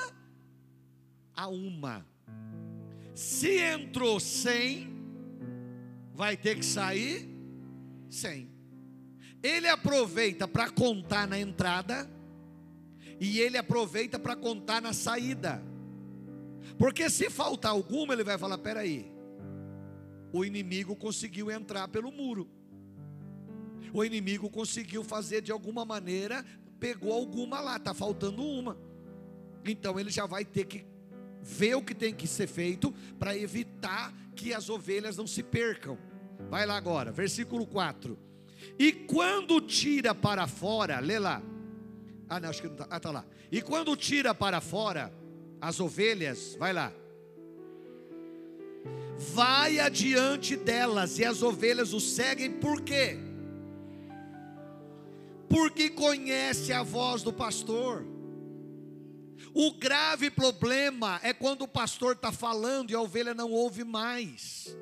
a 1.35 1.47
uma. 1.47 2.05
Se 3.13 3.59
entrou 3.61 4.19
cem, 4.19 4.89
vai 6.13 6.35
ter 6.35 6.57
que 6.57 6.65
sair 6.65 7.29
cem. 8.09 8.49
Ele 9.43 9.67
aproveita 9.67 10.47
para 10.47 10.71
contar 10.71 11.27
na 11.27 11.39
entrada 11.39 12.09
e 13.19 13.39
ele 13.39 13.57
aproveita 13.57 14.17
para 14.17 14.35
contar 14.35 14.81
na 14.81 14.91
saída. 14.91 15.63
Porque 16.77 17.09
se 17.09 17.29
faltar 17.29 17.71
alguma, 17.71 18.13
ele 18.13 18.23
vai 18.23 18.37
falar: 18.37 18.57
peraí, 18.57 19.11
o 20.31 20.43
inimigo 20.43 20.95
conseguiu 20.95 21.49
entrar 21.49 21.87
pelo 21.87 22.11
muro. 22.11 22.49
O 23.93 24.03
inimigo 24.03 24.49
conseguiu 24.49 25.03
fazer 25.03 25.41
de 25.41 25.51
alguma 25.51 25.85
maneira, 25.85 26.43
pegou 26.79 27.13
alguma 27.13 27.61
lá, 27.61 27.77
está 27.77 27.93
faltando 27.93 28.43
uma. 28.43 28.77
Então 29.65 29.99
ele 29.99 30.11
já 30.11 30.25
vai 30.25 30.43
ter 30.43 30.65
que 30.65 30.85
ver 31.41 31.75
o 31.75 31.81
que 31.81 31.95
tem 31.95 32.13
que 32.13 32.27
ser 32.27 32.47
feito 32.47 32.93
para 33.17 33.37
evitar 33.37 34.13
que 34.35 34.53
as 34.53 34.69
ovelhas 34.69 35.15
não 35.15 35.25
se 35.25 35.41
percam. 35.41 35.97
Vai 36.49 36.65
lá 36.65 36.75
agora, 36.75 37.11
versículo 37.11 37.65
4. 37.65 38.19
E 38.77 38.91
quando 38.91 39.61
tira 39.61 40.13
para 40.13 40.47
fora, 40.47 40.99
lê 40.99 41.17
lá. 41.17 41.41
Ah, 42.27 42.39
não, 42.39 42.49
acho 42.49 42.61
que 42.61 42.67
não 42.67 42.73
está. 42.75 42.87
Ah, 42.89 42.97
está 42.97 43.11
lá. 43.11 43.25
E 43.51 43.61
quando 43.61 43.95
tira 43.95 44.33
para 44.35 44.59
fora, 44.59 45.13
as 45.61 45.79
ovelhas, 45.79 46.55
vai 46.57 46.73
lá. 46.73 46.93
Vai 49.33 49.79
adiante 49.79 50.55
delas 50.55 51.19
e 51.19 51.25
as 51.25 51.41
ovelhas 51.41 51.93
o 51.93 51.99
seguem, 51.99 52.51
por 52.51 52.81
quê? 52.81 53.17
Porque 55.49 55.89
conhece 55.89 56.73
a 56.73 56.83
voz 56.83 57.23
do 57.23 57.31
pastor. 57.31 58.05
O 59.53 59.71
grave 59.71 60.29
problema 60.29 61.19
é 61.23 61.33
quando 61.33 61.61
o 61.61 61.67
pastor 61.67 62.13
está 62.13 62.31
falando 62.31 62.91
e 62.91 62.95
a 62.95 63.01
ovelha 63.01 63.33
não 63.33 63.51
ouve 63.51 63.83
mais. 63.83 64.75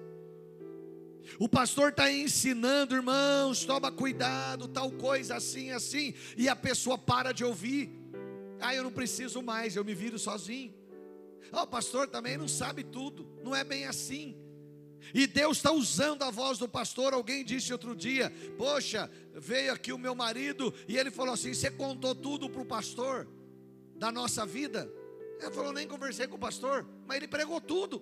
O 1.39 1.47
pastor 1.47 1.89
está 1.89 2.11
ensinando, 2.11 2.95
irmãos, 2.95 3.65
toma 3.65 3.91
cuidado, 3.91 4.67
tal 4.67 4.91
coisa 4.91 5.35
assim, 5.35 5.71
assim, 5.71 6.13
e 6.37 6.47
a 6.49 6.55
pessoa 6.55 6.97
para 6.97 7.31
de 7.31 7.43
ouvir. 7.43 8.02
Ah, 8.63 8.73
eu 8.73 8.83
não 8.83 8.91
preciso 8.91 9.41
mais, 9.41 9.75
eu 9.75 9.83
me 9.83 9.93
viro 9.93 10.17
sozinho. 10.17 10.73
Ah, 11.51 11.63
o 11.63 11.67
pastor 11.67 12.07
também 12.07 12.37
não 12.37 12.47
sabe 12.47 12.81
tudo, 12.81 13.27
não 13.43 13.53
é 13.53 13.61
bem 13.61 13.85
assim. 13.85 14.37
E 15.13 15.27
Deus 15.27 15.57
está 15.57 15.73
usando 15.73 16.23
a 16.23 16.31
voz 16.31 16.57
do 16.57 16.67
pastor. 16.67 17.13
Alguém 17.13 17.43
disse 17.43 17.73
outro 17.73 17.93
dia: 17.93 18.31
Poxa, 18.57 19.11
veio 19.33 19.73
aqui 19.73 19.91
o 19.91 19.97
meu 19.97 20.15
marido 20.15 20.73
e 20.87 20.97
ele 20.97 21.11
falou 21.11 21.33
assim: 21.33 21.53
Você 21.53 21.69
contou 21.69 22.15
tudo 22.15 22.49
para 22.49 22.61
o 22.61 22.65
pastor 22.65 23.27
da 23.97 24.13
nossa 24.13 24.45
vida? 24.45 24.89
Ele 25.41 25.51
falou: 25.51 25.73
Nem 25.73 25.85
conversei 25.85 26.25
com 26.25 26.37
o 26.37 26.39
pastor, 26.39 26.87
mas 27.05 27.17
ele 27.17 27.27
pregou 27.27 27.59
tudo. 27.59 28.01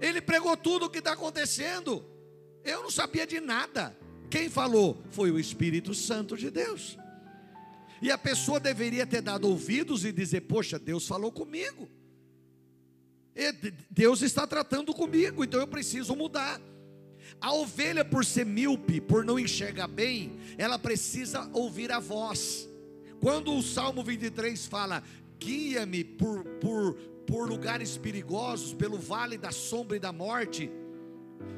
Ele 0.00 0.22
pregou 0.22 0.56
tudo 0.56 0.86
o 0.86 0.90
que 0.90 1.00
está 1.00 1.12
acontecendo. 1.12 2.02
Eu 2.64 2.82
não 2.82 2.90
sabia 2.90 3.26
de 3.26 3.40
nada. 3.40 3.94
Quem 4.30 4.48
falou? 4.48 4.96
Foi 5.10 5.30
o 5.30 5.38
Espírito 5.38 5.92
Santo 5.92 6.34
de 6.34 6.50
Deus. 6.50 6.96
E 8.00 8.10
a 8.10 8.18
pessoa 8.18 8.60
deveria 8.60 9.06
ter 9.06 9.22
dado 9.22 9.48
ouvidos 9.48 10.04
e 10.04 10.12
dizer: 10.12 10.42
Poxa, 10.42 10.78
Deus 10.78 11.06
falou 11.06 11.32
comigo. 11.32 11.88
Deus 13.90 14.22
está 14.22 14.46
tratando 14.46 14.92
comigo, 14.92 15.44
então 15.44 15.60
eu 15.60 15.66
preciso 15.66 16.14
mudar. 16.16 16.60
A 17.40 17.52
ovelha, 17.52 18.04
por 18.04 18.24
ser 18.24 18.44
míope, 18.44 19.00
por 19.00 19.24
não 19.24 19.38
enxergar 19.38 19.86
bem, 19.86 20.38
ela 20.56 20.78
precisa 20.78 21.48
ouvir 21.52 21.92
a 21.92 22.00
voz. 22.00 22.68
Quando 23.20 23.54
o 23.54 23.62
Salmo 23.62 24.02
23 24.02 24.66
fala: 24.66 25.02
Guia-me 25.38 26.02
por, 26.02 26.44
por, 26.60 26.94
por 27.26 27.48
lugares 27.48 27.96
perigosos, 27.96 28.72
pelo 28.72 28.98
vale 28.98 29.38
da 29.38 29.52
sombra 29.52 29.96
e 29.96 30.00
da 30.00 30.12
morte. 30.12 30.70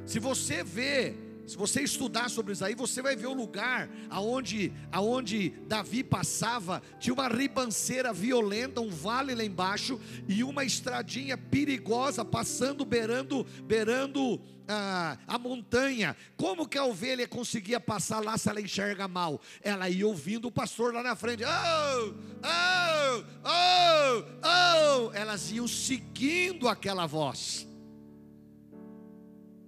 Se 0.04 0.18
você 0.18 0.62
vê 0.62 1.14
Se 1.46 1.56
você 1.56 1.82
estudar 1.82 2.30
sobre 2.30 2.52
isso 2.52 2.64
aí, 2.64 2.74
você 2.74 3.02
vai 3.02 3.16
ver 3.16 3.26
o 3.26 3.32
lugar 3.32 3.90
aonde, 4.08 4.72
aonde 4.92 5.50
Davi 5.66 6.04
passava, 6.04 6.80
tinha 6.98 7.12
uma 7.12 7.28
ribanceira 7.28 8.12
violenta, 8.12 8.80
um 8.80 8.90
vale 8.90 9.34
lá 9.34 9.44
embaixo 9.44 10.00
e 10.28 10.44
uma 10.44 10.64
estradinha 10.64 11.36
perigosa 11.36 12.24
passando 12.24 12.84
beirando, 12.84 13.44
beirando 13.64 14.40
ah, 14.68 15.18
a 15.26 15.38
montanha. 15.38 16.16
Como 16.36 16.68
que 16.68 16.78
a 16.78 16.84
ovelha 16.84 17.26
conseguia 17.26 17.80
passar 17.80 18.20
lá 18.20 18.38
se 18.38 18.48
ela 18.48 18.60
enxerga 18.60 19.08
mal? 19.08 19.40
Ela 19.60 19.90
ia 19.90 20.06
ouvindo 20.06 20.46
o 20.46 20.52
pastor 20.52 20.94
lá 20.94 21.02
na 21.02 21.16
frente. 21.16 21.42
Oh, 21.44 22.14
oh, 22.44 23.24
oh, 23.44 24.24
oh. 24.46 25.12
Elas 25.12 25.50
iam 25.50 25.66
seguindo 25.66 26.68
aquela 26.68 27.06
voz. 27.06 27.66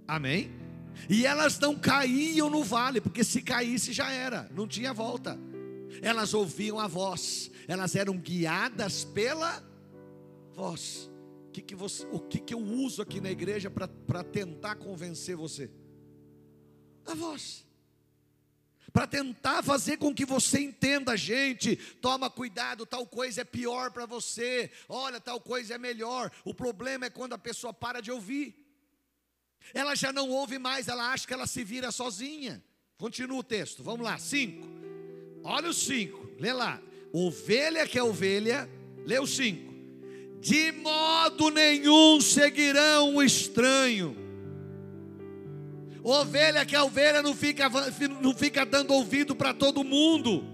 Amém? 0.06 0.61
E 1.08 1.26
elas 1.26 1.58
não 1.58 1.76
caíam 1.76 2.48
no 2.50 2.62
vale, 2.62 3.00
porque 3.00 3.24
se 3.24 3.42
caísse 3.42 3.92
já 3.92 4.10
era, 4.10 4.48
não 4.54 4.66
tinha 4.66 4.92
volta. 4.92 5.38
Elas 6.00 6.32
ouviam 6.32 6.78
a 6.78 6.86
voz, 6.86 7.50
elas 7.68 7.94
eram 7.94 8.16
guiadas 8.16 9.04
pela 9.04 9.62
voz. 10.52 11.10
O 11.48 11.50
que, 11.52 11.60
que, 11.60 11.74
você, 11.74 12.06
o 12.10 12.18
que, 12.18 12.38
que 12.38 12.54
eu 12.54 12.60
uso 12.60 13.02
aqui 13.02 13.20
na 13.20 13.30
igreja 13.30 13.70
para 13.70 14.24
tentar 14.24 14.76
convencer 14.76 15.36
você? 15.36 15.70
A 17.04 17.14
voz. 17.14 17.66
Para 18.92 19.06
tentar 19.06 19.62
fazer 19.62 19.96
com 19.96 20.14
que 20.14 20.26
você 20.26 20.60
entenda, 20.60 21.16
gente, 21.16 21.76
toma 22.00 22.28
cuidado, 22.28 22.84
tal 22.84 23.06
coisa 23.06 23.40
é 23.40 23.44
pior 23.44 23.90
para 23.90 24.04
você, 24.04 24.70
olha, 24.86 25.18
tal 25.18 25.40
coisa 25.40 25.74
é 25.74 25.78
melhor. 25.78 26.30
O 26.44 26.52
problema 26.54 27.06
é 27.06 27.10
quando 27.10 27.32
a 27.32 27.38
pessoa 27.38 27.72
para 27.72 28.00
de 28.00 28.10
ouvir. 28.10 28.61
Ela 29.74 29.94
já 29.94 30.12
não 30.12 30.28
ouve 30.28 30.58
mais, 30.58 30.88
ela 30.88 31.12
acha 31.12 31.26
que 31.26 31.32
ela 31.32 31.46
se 31.46 31.64
vira 31.64 31.90
sozinha. 31.90 32.62
Continua 32.98 33.38
o 33.38 33.42
texto, 33.42 33.82
vamos 33.82 34.04
lá, 34.04 34.18
5. 34.18 34.68
Olha 35.42 35.70
o 35.70 35.74
5, 35.74 36.36
lê 36.38 36.52
lá. 36.52 36.80
Ovelha 37.12 37.86
que 37.86 37.98
é 37.98 38.02
ovelha, 38.02 38.68
lê 39.04 39.18
o 39.18 39.26
5. 39.26 39.72
De 40.40 40.72
modo 40.72 41.50
nenhum 41.50 42.20
seguirão 42.20 43.16
o 43.16 43.22
estranho. 43.22 44.16
Ovelha 46.02 46.64
que 46.66 46.74
é 46.74 46.82
ovelha 46.82 47.22
não 47.22 47.34
fica, 47.34 47.68
não 48.20 48.34
fica 48.34 48.66
dando 48.66 48.92
ouvido 48.92 49.36
para 49.36 49.54
todo 49.54 49.84
mundo. 49.84 50.44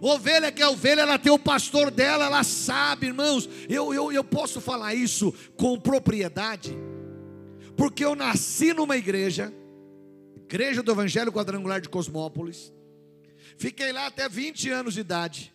Ovelha 0.00 0.52
que 0.52 0.62
é 0.62 0.68
ovelha, 0.68 1.00
ela 1.00 1.18
tem 1.18 1.32
o 1.32 1.38
pastor 1.38 1.90
dela, 1.90 2.26
ela 2.26 2.44
sabe, 2.44 3.06
irmãos. 3.06 3.48
Eu, 3.68 3.92
eu, 3.92 4.12
eu 4.12 4.22
posso 4.22 4.60
falar 4.60 4.94
isso 4.94 5.34
com 5.56 5.78
propriedade 5.78 6.76
porque 7.78 8.04
eu 8.04 8.16
nasci 8.16 8.74
numa 8.74 8.96
igreja, 8.96 9.54
igreja 10.34 10.82
do 10.82 10.90
Evangelho 10.90 11.32
Quadrangular 11.32 11.80
de 11.80 11.88
Cosmópolis, 11.88 12.72
fiquei 13.56 13.92
lá 13.92 14.08
até 14.08 14.28
20 14.28 14.68
anos 14.70 14.94
de 14.94 15.00
idade. 15.00 15.54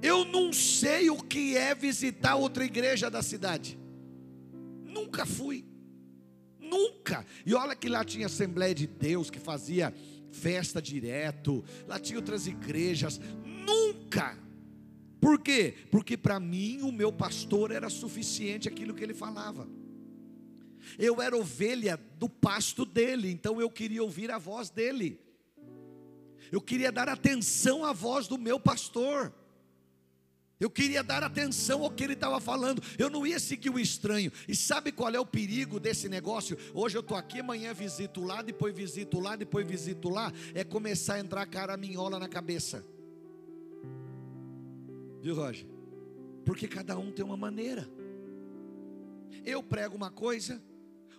Eu 0.00 0.24
não 0.24 0.54
sei 0.54 1.10
o 1.10 1.22
que 1.22 1.54
é 1.54 1.74
visitar 1.74 2.36
outra 2.36 2.64
igreja 2.64 3.10
da 3.10 3.20
cidade. 3.20 3.78
Nunca 4.86 5.26
fui. 5.26 5.66
Nunca. 6.58 7.26
E 7.44 7.52
olha 7.52 7.76
que 7.76 7.90
lá 7.90 8.02
tinha 8.04 8.24
Assembleia 8.24 8.74
de 8.74 8.86
Deus 8.86 9.28
que 9.28 9.38
fazia 9.38 9.92
festa 10.30 10.80
direto. 10.80 11.62
Lá 11.86 11.98
tinha 11.98 12.18
outras 12.18 12.46
igrejas. 12.46 13.20
Nunca. 13.44 14.38
Por 15.20 15.42
quê? 15.42 15.74
Porque 15.90 16.16
para 16.16 16.40
mim 16.40 16.80
o 16.80 16.90
meu 16.90 17.12
pastor 17.12 17.70
era 17.70 17.90
suficiente 17.90 18.66
aquilo 18.66 18.94
que 18.94 19.04
ele 19.04 19.14
falava. 19.14 19.68
Eu 20.98 21.20
era 21.20 21.36
ovelha 21.36 21.98
do 22.18 22.28
pasto 22.28 22.84
dele, 22.84 23.30
então 23.30 23.60
eu 23.60 23.68
queria 23.68 24.02
ouvir 24.02 24.30
a 24.30 24.38
voz 24.38 24.70
dele. 24.70 25.20
Eu 26.52 26.60
queria 26.60 26.92
dar 26.92 27.08
atenção 27.08 27.84
à 27.84 27.92
voz 27.92 28.26
do 28.26 28.38
meu 28.38 28.58
pastor. 28.58 29.32
Eu 30.60 30.68
queria 30.68 31.04
dar 31.04 31.22
atenção 31.22 31.84
ao 31.84 31.90
que 31.90 32.02
ele 32.02 32.14
estava 32.14 32.40
falando. 32.40 32.82
Eu 32.98 33.08
não 33.08 33.24
ia 33.26 33.38
seguir 33.38 33.70
o 33.70 33.78
estranho. 33.78 34.32
E 34.48 34.56
sabe 34.56 34.90
qual 34.90 35.14
é 35.14 35.20
o 35.20 35.26
perigo 35.26 35.78
desse 35.78 36.08
negócio? 36.08 36.58
Hoje 36.74 36.96
eu 36.96 37.00
estou 37.00 37.16
aqui, 37.16 37.38
amanhã 37.38 37.72
visito 37.72 38.20
lá, 38.22 38.42
depois 38.42 38.74
visito 38.74 39.20
lá, 39.20 39.36
depois 39.36 39.66
visito 39.66 40.08
lá. 40.08 40.32
É 40.54 40.64
começar 40.64 41.14
a 41.14 41.20
entrar 41.20 41.46
caraminhola 41.46 42.18
na 42.18 42.28
cabeça. 42.28 42.84
Viu, 45.20 45.36
Roger? 45.36 45.66
Porque 46.44 46.66
cada 46.66 46.98
um 46.98 47.12
tem 47.12 47.24
uma 47.24 47.36
maneira. 47.36 47.88
Eu 49.44 49.62
prego 49.62 49.94
uma 49.94 50.10
coisa, 50.10 50.60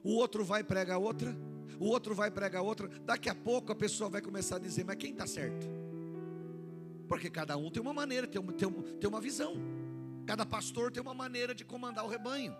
o 0.03 0.13
outro 0.15 0.43
vai 0.43 0.63
pregar 0.63 0.97
outra, 0.97 1.35
o 1.79 1.85
outro 1.85 2.15
vai 2.15 2.31
pregar 2.31 2.61
outra. 2.61 2.87
Daqui 3.05 3.29
a 3.29 3.35
pouco 3.35 3.71
a 3.71 3.75
pessoa 3.75 4.09
vai 4.09 4.21
começar 4.21 4.57
a 4.57 4.59
dizer: 4.59 4.83
Mas 4.83 4.97
quem 4.97 5.11
está 5.11 5.27
certo? 5.27 5.67
Porque 7.07 7.29
cada 7.29 7.57
um 7.57 7.71
tem 7.71 7.81
uma 7.81 7.93
maneira, 7.93 8.27
tem 8.27 8.39
uma, 8.39 8.53
tem, 8.53 8.67
uma, 8.67 8.83
tem 8.83 9.09
uma 9.09 9.21
visão. 9.21 9.55
Cada 10.25 10.45
pastor 10.45 10.91
tem 10.91 11.01
uma 11.01 11.13
maneira 11.13 11.55
de 11.55 11.65
comandar 11.65 12.05
o 12.05 12.07
rebanho. 12.07 12.55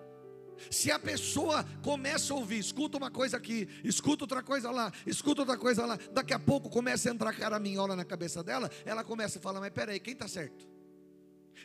Se 0.69 0.91
a 0.91 0.99
pessoa 0.99 1.63
começa 1.83 2.33
a 2.33 2.35
ouvir, 2.35 2.59
escuta 2.59 2.97
uma 2.97 3.09
coisa 3.09 3.37
aqui, 3.37 3.67
escuta 3.83 4.23
outra 4.25 4.43
coisa 4.43 4.69
lá, 4.71 4.91
escuta 5.05 5.43
outra 5.43 5.57
coisa 5.57 5.85
lá, 5.85 5.97
daqui 6.11 6.33
a 6.33 6.39
pouco 6.39 6.69
começa 6.69 7.09
a 7.09 7.13
entrar 7.13 7.33
caraminhola 7.33 7.95
na 7.95 8.03
cabeça 8.03 8.43
dela, 8.43 8.69
ela 8.83 9.03
começa 9.03 9.39
a 9.39 9.41
falar: 9.41 9.59
Mas 9.59 9.71
peraí, 9.71 9.99
quem 9.99 10.13
está 10.13 10.27
certo? 10.27 10.67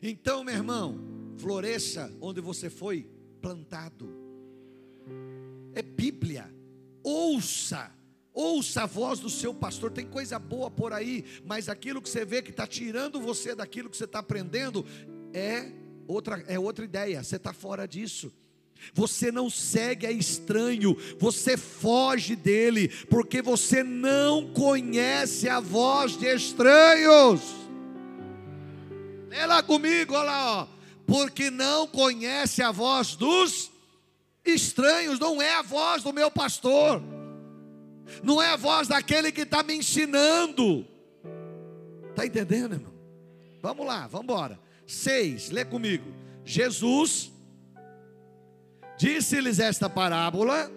Então, 0.03 0.45
meu 0.45 0.55
irmão, 0.55 0.99
floresça 1.39 2.13
onde 2.21 2.41
você 2.41 2.69
foi 2.69 3.09
plantado 3.41 4.25
é 5.75 5.83
Bíblia. 5.83 6.53
Ouça, 7.03 7.91
ouça 8.33 8.83
a 8.83 8.87
voz 8.87 9.21
do 9.21 9.29
seu 9.29 9.53
pastor. 9.53 9.91
Tem 9.91 10.07
coisa 10.07 10.39
boa 10.39 10.71
por 10.71 10.93
aí, 10.93 11.25
mas 11.45 11.69
aquilo 11.69 12.01
que 12.01 12.09
você 12.09 12.25
vê 12.25 12.43
que 12.43 12.51
está 12.51 12.67
tirando 12.67 13.21
você 13.21 13.55
daquilo 13.55 13.91
que 13.91 13.97
você 13.97 14.05
está 14.05 14.21
aprendendo 14.21 14.87
é 15.33 15.71
outra, 16.07 16.43
é 16.49 16.59
outra 16.59 16.85
ideia. 16.85 17.23
Você 17.23 17.37
está 17.37 17.53
fora 17.53 17.87
disso. 17.87 18.33
Você 18.93 19.33
não 19.33 19.49
segue 19.49 20.07
a 20.07 20.13
estranho, 20.13 20.97
você 21.19 21.57
foge 21.57 22.37
dele, 22.37 22.89
porque 23.09 23.41
você 23.41 23.83
não 23.83 24.53
conhece 24.53 25.49
a 25.49 25.61
voz 25.61 26.19
de 26.19 26.27
estranhos. 26.27 27.41
Lê 29.29 29.47
lá 29.47 29.63
comigo, 29.63 30.15
olha 30.15 30.25
lá, 30.25 30.63
ó. 30.63 30.69
Porque 31.07 31.51
não 31.51 31.87
conhece 31.87 32.63
a 32.63 32.71
voz 32.71 33.15
dos 33.15 33.71
estranhos, 34.45 35.19
não 35.19 35.41
é 35.41 35.55
a 35.55 35.63
voz 35.63 36.03
do 36.03 36.13
meu 36.13 36.31
pastor, 36.31 37.03
não 38.23 38.41
é 38.43 38.49
a 38.49 38.57
voz 38.57 38.89
daquele 38.89 39.33
que 39.33 39.43
está 39.43 39.63
me 39.63 39.75
ensinando. 39.75 40.87
Está 42.11 42.27
entendendo, 42.27 42.75
irmão? 42.75 42.95
Vamos 43.63 43.87
lá, 43.87 44.07
vamos 44.07 44.25
embora. 44.25 44.61
Seis, 44.87 45.51
lê 45.51 45.65
comigo. 45.65 46.13
Jesus 46.45 47.33
disse-lhes 48.99 49.59
esta 49.59 49.89
parábola. 49.89 50.71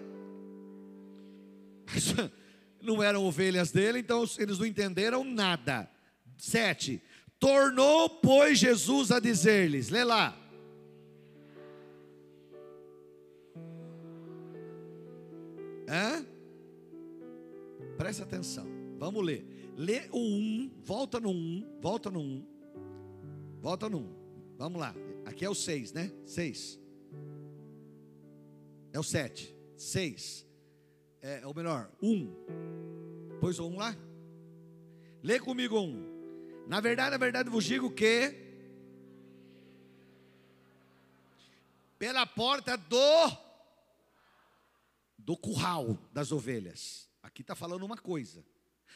Não 2.80 3.02
eram 3.02 3.24
ovelhas 3.24 3.70
dele, 3.70 3.98
então 3.98 4.24
eles 4.38 4.58
não 4.58 4.64
entenderam 4.64 5.24
nada. 5.24 5.90
Sete. 6.36 7.02
Tornou, 7.38 8.08
pois, 8.08 8.58
Jesus 8.58 9.10
a 9.10 9.18
dizer-lhes: 9.18 9.88
lê 9.88 10.04
lá. 10.04 10.37
Hã? 15.88 16.24
Preste 17.96 18.22
atenção. 18.22 18.66
Vamos 18.98 19.24
ler. 19.24 19.44
Lê 19.76 20.08
o 20.12 20.18
1, 20.18 20.70
volta 20.84 21.20
no 21.20 21.30
1, 21.30 21.78
volta 21.80 22.10
no 22.10 22.20
1. 22.20 22.46
Volta 23.60 23.88
no 23.88 23.98
1. 23.98 24.18
Vamos 24.58 24.80
lá. 24.80 24.94
Aqui 25.24 25.44
é 25.44 25.50
o 25.50 25.54
6, 25.54 25.92
né? 25.92 26.12
6. 26.26 26.78
É 28.92 28.98
o 28.98 29.02
7. 29.02 29.54
6. 29.76 30.46
É, 31.22 31.46
ou 31.46 31.54
melhor, 31.54 31.90
1. 32.02 33.38
Pôs 33.40 33.58
o 33.58 33.68
1 33.68 33.76
lá? 33.76 33.96
Lê 35.22 35.38
comigo 35.38 35.78
1. 35.78 36.66
Na 36.66 36.80
verdade, 36.80 37.12
na 37.12 37.16
verdade 37.16 37.48
vos 37.48 37.64
digo 37.64 37.90
que 37.90 38.46
pela 41.98 42.26
porta 42.26 42.76
do 42.76 43.47
do 45.28 45.36
curral 45.36 45.98
das 46.10 46.32
ovelhas. 46.32 47.06
Aqui 47.22 47.42
está 47.42 47.54
falando 47.54 47.84
uma 47.84 47.98
coisa. 47.98 48.42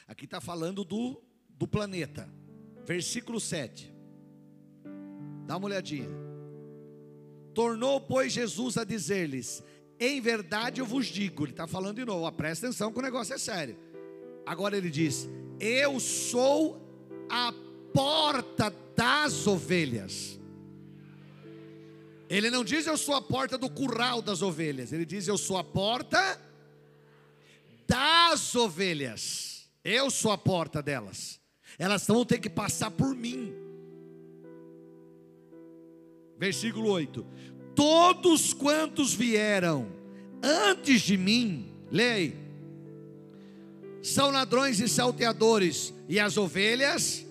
Aqui 0.08 0.24
está 0.24 0.40
falando 0.40 0.82
do, 0.82 1.22
do 1.46 1.68
planeta. 1.68 2.26
Versículo 2.86 3.38
7. 3.38 3.92
Dá 5.46 5.58
uma 5.58 5.66
olhadinha. 5.66 6.08
Tornou, 7.52 8.00
pois, 8.00 8.32
Jesus 8.32 8.78
a 8.78 8.84
dizer-lhes: 8.84 9.62
Em 10.00 10.22
verdade 10.22 10.80
eu 10.80 10.86
vos 10.86 11.04
digo. 11.04 11.44
Ele 11.44 11.52
está 11.52 11.66
falando 11.66 11.96
de 11.96 12.04
novo. 12.06 12.32
Presta 12.32 12.66
atenção 12.66 12.90
que 12.90 12.98
o 12.98 13.02
negócio 13.02 13.34
é 13.34 13.38
sério. 13.38 13.76
Agora 14.46 14.74
ele 14.74 14.88
diz: 14.88 15.28
Eu 15.60 16.00
sou 16.00 16.80
a 17.28 17.52
porta 17.92 18.70
das 18.96 19.46
ovelhas. 19.46 20.40
Ele 22.32 22.50
não 22.50 22.64
diz 22.64 22.86
eu 22.86 22.96
sou 22.96 23.14
a 23.14 23.20
porta 23.20 23.58
do 23.58 23.68
curral 23.68 24.22
das 24.22 24.40
ovelhas, 24.40 24.90
ele 24.90 25.04
diz 25.04 25.28
eu 25.28 25.36
sou 25.36 25.58
a 25.58 25.62
porta 25.62 26.40
das 27.86 28.54
ovelhas. 28.54 29.68
Eu 29.84 30.10
sou 30.10 30.30
a 30.30 30.38
porta 30.38 30.82
delas. 30.82 31.38
Elas 31.78 32.06
vão 32.06 32.24
ter 32.24 32.38
que 32.38 32.48
passar 32.48 32.90
por 32.90 33.14
mim. 33.14 33.52
Versículo 36.38 36.88
8: 36.88 37.26
Todos 37.74 38.54
quantos 38.54 39.12
vieram 39.12 39.92
antes 40.42 41.02
de 41.02 41.18
mim, 41.18 41.70
leia 41.90 42.40
são 44.02 44.30
ladrões 44.30 44.80
e 44.80 44.88
salteadores, 44.88 45.94
e 46.08 46.18
as 46.18 46.36
ovelhas 46.36 47.24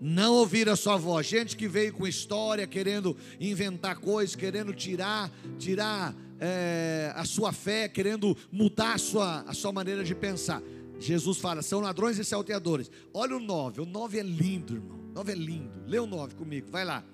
não 0.00 0.34
ouviram 0.34 0.72
a 0.72 0.76
sua 0.76 0.96
voz. 0.96 1.26
Gente 1.26 1.56
que 1.56 1.68
veio 1.68 1.92
com 1.92 2.06
história, 2.06 2.66
querendo 2.66 3.16
inventar 3.40 3.96
coisas, 3.96 4.36
querendo 4.36 4.72
tirar, 4.72 5.30
tirar 5.58 6.14
é, 6.38 7.12
a 7.14 7.24
sua 7.24 7.52
fé, 7.52 7.88
querendo 7.88 8.36
mudar 8.50 8.94
a 8.94 8.98
sua, 8.98 9.40
a 9.42 9.52
sua 9.52 9.72
maneira 9.72 10.04
de 10.04 10.14
pensar. 10.14 10.62
Jesus 11.00 11.38
fala, 11.38 11.62
são 11.62 11.80
ladrões 11.80 12.18
e 12.18 12.24
salteadores. 12.24 12.90
Olha 13.12 13.36
o 13.36 13.40
9, 13.40 13.82
o 13.82 13.86
9 13.86 14.18
é 14.18 14.22
lindo, 14.22 14.74
irmão. 14.74 14.98
O 15.10 15.14
9 15.14 15.32
é 15.32 15.34
lindo. 15.34 15.82
Lê 15.86 15.98
o 15.98 16.06
9 16.06 16.34
comigo, 16.34 16.68
vai 16.70 16.84
lá. 16.84 17.04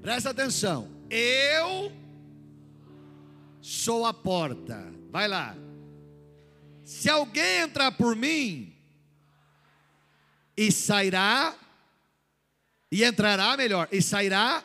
Presta 0.00 0.30
atenção. 0.30 0.90
Eu 1.08 1.92
sou 3.60 4.04
a 4.04 4.12
porta. 4.12 4.92
Vai 5.10 5.28
lá. 5.28 5.56
Se 6.82 7.08
alguém 7.08 7.60
entrar 7.62 7.92
por 7.92 8.14
mim, 8.14 8.73
e 10.56 10.70
sairá, 10.70 11.54
e 12.90 13.04
entrará 13.04 13.56
melhor, 13.56 13.88
e 13.90 14.00
sairá, 14.00 14.62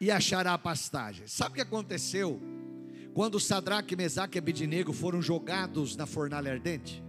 e 0.00 0.10
achará 0.10 0.56
pastagem. 0.56 1.26
Sabe 1.26 1.52
o 1.52 1.54
que 1.56 1.60
aconteceu? 1.60 2.40
Quando 3.12 3.40
Sadraque, 3.40 3.96
Mesaque 3.96 4.38
e 4.38 4.40
Abednego 4.40 4.92
foram 4.92 5.20
jogados 5.20 5.96
na 5.96 6.06
fornalha 6.06 6.52
ardente, 6.52 7.02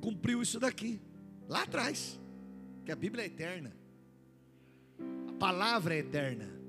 cumpriu 0.00 0.42
isso 0.42 0.60
daqui, 0.60 1.00
lá 1.48 1.62
atrás, 1.62 2.20
que 2.84 2.92
a 2.92 2.96
Bíblia 2.96 3.24
é 3.24 3.26
eterna, 3.26 3.74
a 5.28 5.32
palavra 5.38 5.94
é 5.94 5.98
eterna. 5.98 6.60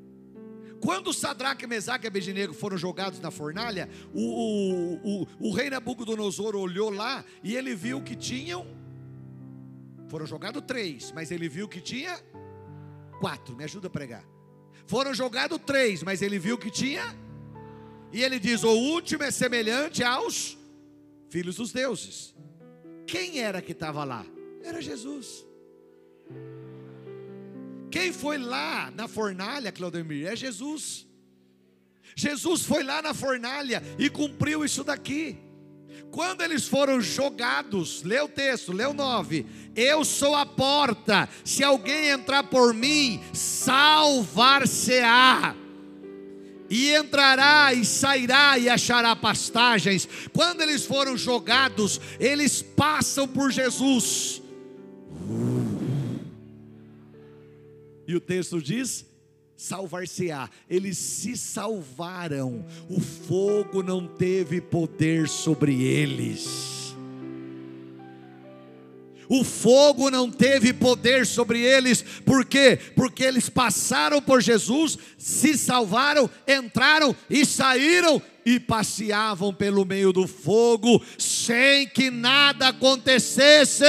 Quando 0.79 1.13
Sadraque, 1.13 1.67
Mesaque 1.67 2.05
e 2.05 2.07
Abednego 2.07 2.53
foram 2.53 2.75
jogados 2.75 3.19
na 3.19 3.29
fornalha, 3.29 3.87
o, 4.13 4.21
o, 4.21 5.21
o, 5.23 5.27
o 5.49 5.53
rei 5.53 5.69
Nabucodonosor 5.69 6.55
olhou 6.55 6.89
lá 6.89 7.23
e 7.43 7.55
ele 7.55 7.75
viu 7.75 8.01
que 8.01 8.15
tinham, 8.15 8.65
foram 10.11 10.25
jogados 10.25 10.61
três, 10.67 11.09
mas 11.13 11.31
ele 11.31 11.47
viu 11.47 11.69
que 11.69 11.79
tinha 11.79 12.19
quatro, 13.21 13.55
me 13.55 13.63
ajuda 13.63 13.87
a 13.87 13.89
pregar. 13.89 14.25
Foram 14.85 15.13
jogados 15.13 15.57
três, 15.65 16.03
mas 16.03 16.21
ele 16.21 16.37
viu 16.37 16.57
que 16.57 16.69
tinha, 16.69 17.17
e 18.11 18.21
ele 18.21 18.37
diz: 18.37 18.61
o 18.65 18.71
último 18.71 19.23
é 19.23 19.31
semelhante 19.31 20.03
aos 20.03 20.57
filhos 21.29 21.55
dos 21.55 21.71
deuses. 21.71 22.35
Quem 23.07 23.39
era 23.39 23.61
que 23.61 23.71
estava 23.71 24.03
lá? 24.03 24.25
Era 24.61 24.81
Jesus. 24.81 25.45
Quem 27.89 28.11
foi 28.11 28.37
lá 28.37 28.91
na 28.91 29.07
fornalha, 29.07 29.71
Claudemir? 29.71 30.27
É 30.27 30.35
Jesus. 30.35 31.07
Jesus 32.17 32.63
foi 32.63 32.83
lá 32.83 33.01
na 33.01 33.13
fornalha 33.13 33.81
e 33.97 34.09
cumpriu 34.09 34.65
isso 34.65 34.83
daqui. 34.83 35.37
Quando 36.11 36.41
eles 36.41 36.67
foram 36.67 36.99
jogados, 36.99 38.03
lê 38.03 38.19
o 38.19 38.27
texto, 38.27 38.73
lê 38.73 38.85
o 38.85 38.91
9. 38.93 39.45
Eu 39.73 40.03
sou 40.03 40.35
a 40.35 40.45
porta, 40.45 41.29
se 41.45 41.63
alguém 41.63 42.09
entrar 42.09 42.43
por 42.43 42.73
mim, 42.73 43.21
salvar-se-á. 43.33 43.95
E 46.69 46.93
entrará 46.93 47.73
e 47.73 47.85
sairá 47.85 48.57
e 48.57 48.67
achará 48.69 49.15
pastagens. 49.15 50.07
Quando 50.33 50.61
eles 50.61 50.85
foram 50.85 51.17
jogados, 51.17 51.99
eles 52.19 52.61
passam 52.61 53.27
por 53.27 53.51
Jesus. 53.51 54.41
E 58.07 58.15
o 58.15 58.21
texto 58.21 58.61
diz: 58.61 59.05
salvar-se-á. 59.61 60.49
Eles 60.67 60.97
se 60.97 61.37
salvaram, 61.37 62.65
o 62.89 62.99
fogo 62.99 63.83
não 63.83 64.07
teve 64.07 64.59
poder 64.59 65.29
sobre 65.29 65.83
eles. 65.83 66.95
O 69.29 69.45
fogo 69.45 70.09
não 70.09 70.29
teve 70.29 70.73
poder 70.73 71.25
sobre 71.25 71.61
eles, 71.61 72.01
por 72.25 72.43
quê? 72.43 72.77
Porque 72.95 73.23
eles 73.23 73.47
passaram 73.47 74.21
por 74.21 74.41
Jesus, 74.41 74.97
se 75.17 75.57
salvaram, 75.57 76.29
entraram 76.45 77.15
e 77.29 77.45
saíram 77.45 78.21
e 78.45 78.59
passeavam 78.59 79.53
pelo 79.53 79.85
meio 79.85 80.11
do 80.11 80.27
fogo, 80.27 81.01
sem 81.17 81.87
que 81.87 82.09
nada 82.09 82.69
acontecesse. 82.69 83.85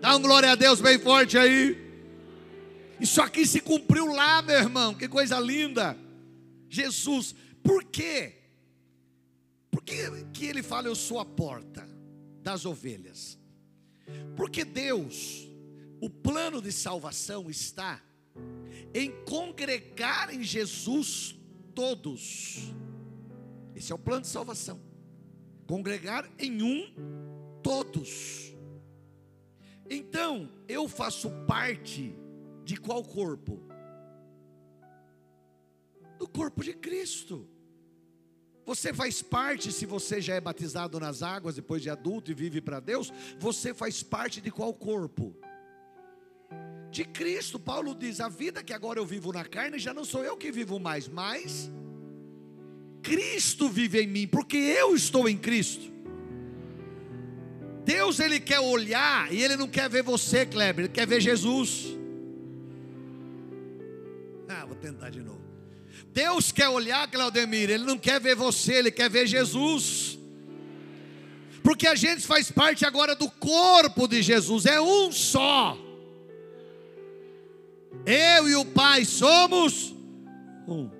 Dá 0.00 0.16
um 0.16 0.22
glória 0.22 0.50
a 0.50 0.56
Deus 0.56 0.80
bem 0.80 0.98
forte 0.98 1.38
aí. 1.38 1.85
Isso 3.00 3.20
aqui 3.20 3.46
se 3.46 3.60
cumpriu 3.60 4.06
lá, 4.06 4.40
meu 4.42 4.56
irmão. 4.56 4.94
Que 4.94 5.08
coisa 5.08 5.38
linda. 5.38 5.96
Jesus, 6.68 7.34
por 7.62 7.84
quê? 7.84 8.34
Por 9.70 9.82
que, 9.82 10.24
que 10.32 10.46
ele 10.46 10.62
fala, 10.62 10.88
eu 10.88 10.94
sou 10.94 11.18
a 11.18 11.24
porta 11.24 11.88
das 12.42 12.64
ovelhas? 12.64 13.38
Porque 14.36 14.64
Deus, 14.64 15.48
o 16.00 16.08
plano 16.08 16.62
de 16.62 16.72
salvação 16.72 17.50
está 17.50 18.02
em 18.94 19.10
congregar 19.24 20.34
em 20.34 20.42
Jesus 20.42 21.36
todos. 21.74 22.72
Esse 23.74 23.92
é 23.92 23.94
o 23.94 23.98
plano 23.98 24.22
de 24.22 24.28
salvação. 24.28 24.80
Congregar 25.66 26.30
em 26.38 26.62
um 26.62 27.60
todos. 27.62 28.54
Então, 29.88 30.48
eu 30.68 30.88
faço 30.88 31.30
parte 31.46 32.14
de 32.66 32.76
qual 32.76 33.02
corpo? 33.04 33.60
Do 36.18 36.26
corpo 36.26 36.64
de 36.64 36.74
Cristo. 36.74 37.48
Você 38.64 38.92
faz 38.92 39.22
parte, 39.22 39.70
se 39.70 39.86
você 39.86 40.20
já 40.20 40.34
é 40.34 40.40
batizado 40.40 40.98
nas 40.98 41.22
águas 41.22 41.54
depois 41.54 41.80
de 41.80 41.88
adulto 41.88 42.32
e 42.32 42.34
vive 42.34 42.60
para 42.60 42.80
Deus, 42.80 43.12
você 43.38 43.72
faz 43.72 44.02
parte 44.02 44.40
de 44.40 44.50
qual 44.50 44.74
corpo? 44.74 45.36
De 46.90 47.04
Cristo. 47.04 47.60
Paulo 47.60 47.94
diz: 47.94 48.20
a 48.20 48.28
vida 48.28 48.64
que 48.64 48.72
agora 48.72 48.98
eu 48.98 49.06
vivo 49.06 49.32
na 49.32 49.44
carne 49.44 49.78
já 49.78 49.94
não 49.94 50.04
sou 50.04 50.24
eu 50.24 50.36
que 50.36 50.50
vivo 50.50 50.80
mais, 50.80 51.06
mas 51.06 51.70
Cristo 53.00 53.68
vive 53.68 54.02
em 54.02 54.08
mim, 54.08 54.26
porque 54.26 54.56
eu 54.56 54.96
estou 54.96 55.28
em 55.28 55.38
Cristo. 55.38 55.92
Deus 57.84 58.18
ele 58.18 58.40
quer 58.40 58.58
olhar 58.58 59.32
e 59.32 59.40
ele 59.40 59.56
não 59.56 59.68
quer 59.68 59.88
ver 59.88 60.02
você, 60.02 60.44
Kleber, 60.44 60.86
ele 60.86 60.92
quer 60.92 61.06
ver 61.06 61.20
Jesus. 61.20 61.96
Vou 64.76 64.92
tentar 64.92 65.08
de 65.08 65.20
novo. 65.20 65.40
Deus 66.12 66.52
quer 66.52 66.68
olhar, 66.68 67.10
Claudemir, 67.10 67.70
ele 67.70 67.84
não 67.84 67.96
quer 67.96 68.20
ver 68.20 68.36
você, 68.36 68.74
ele 68.74 68.90
quer 68.90 69.08
ver 69.08 69.26
Jesus. 69.26 70.18
Porque 71.62 71.86
a 71.86 71.94
gente 71.94 72.26
faz 72.26 72.50
parte 72.50 72.84
agora 72.84 73.16
do 73.16 73.30
corpo 73.30 74.06
de 74.06 74.22
Jesus, 74.22 74.66
é 74.66 74.78
um 74.80 75.10
só. 75.10 75.76
Eu 78.04 78.48
e 78.48 78.54
o 78.54 78.64
Pai 78.66 79.04
somos 79.04 79.94
um. 80.68 80.90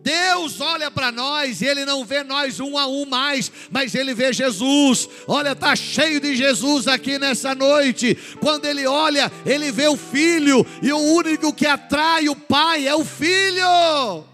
Deus 0.00 0.60
olha 0.60 0.90
para 0.90 1.10
nós 1.10 1.60
e 1.60 1.66
Ele 1.66 1.84
não 1.84 2.04
vê 2.04 2.22
nós 2.22 2.60
um 2.60 2.78
a 2.78 2.86
um 2.86 3.04
mais, 3.04 3.50
mas 3.70 3.94
Ele 3.94 4.14
vê 4.14 4.32
Jesus. 4.32 5.08
Olha, 5.26 5.52
está 5.52 5.74
cheio 5.74 6.20
de 6.20 6.36
Jesus 6.36 6.86
aqui 6.86 7.18
nessa 7.18 7.54
noite. 7.54 8.16
Quando 8.40 8.64
Ele 8.64 8.86
olha, 8.86 9.30
Ele 9.44 9.72
vê 9.72 9.88
o 9.88 9.96
Filho, 9.96 10.64
e 10.82 10.92
o 10.92 10.98
único 10.98 11.52
que 11.52 11.66
atrai 11.66 12.28
o 12.28 12.36
Pai 12.36 12.86
é 12.86 12.94
o 12.94 13.04
Filho. 13.04 14.24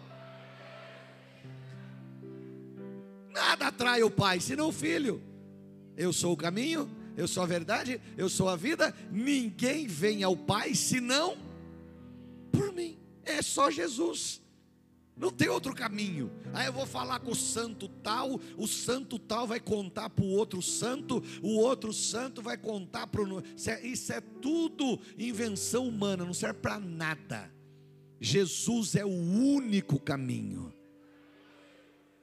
Nada 3.32 3.66
atrai 3.66 4.02
o 4.02 4.10
Pai, 4.10 4.40
senão 4.40 4.68
o 4.68 4.72
Filho. 4.72 5.20
Eu 5.96 6.12
sou 6.12 6.32
o 6.32 6.36
caminho, 6.36 6.90
eu 7.16 7.26
sou 7.26 7.42
a 7.42 7.46
verdade, 7.46 8.00
eu 8.16 8.28
sou 8.28 8.48
a 8.48 8.56
vida. 8.56 8.94
Ninguém 9.10 9.86
vem 9.86 10.22
ao 10.22 10.36
Pai 10.36 10.74
senão 10.74 11.36
por 12.52 12.72
mim. 12.72 12.98
É 13.24 13.40
só 13.40 13.70
Jesus. 13.70 14.43
Não 15.16 15.30
tem 15.30 15.48
outro 15.48 15.74
caminho. 15.74 16.30
Aí 16.52 16.66
eu 16.66 16.72
vou 16.72 16.86
falar 16.86 17.20
com 17.20 17.30
o 17.30 17.36
santo 17.36 17.88
tal, 17.88 18.40
o 18.56 18.66
santo 18.66 19.18
tal 19.18 19.46
vai 19.46 19.60
contar 19.60 20.10
para 20.10 20.24
o 20.24 20.28
outro 20.28 20.60
santo, 20.60 21.22
o 21.40 21.56
outro 21.56 21.92
santo 21.92 22.42
vai 22.42 22.56
contar 22.56 23.06
para 23.06 23.22
o. 23.22 23.40
É, 23.40 23.86
isso 23.86 24.12
é 24.12 24.20
tudo 24.20 24.98
invenção 25.16 25.86
humana, 25.86 26.24
não 26.24 26.34
serve 26.34 26.58
para 26.60 26.80
nada. 26.80 27.52
Jesus 28.20 28.96
é 28.96 29.04
o 29.04 29.08
único 29.08 30.00
caminho. 30.00 30.72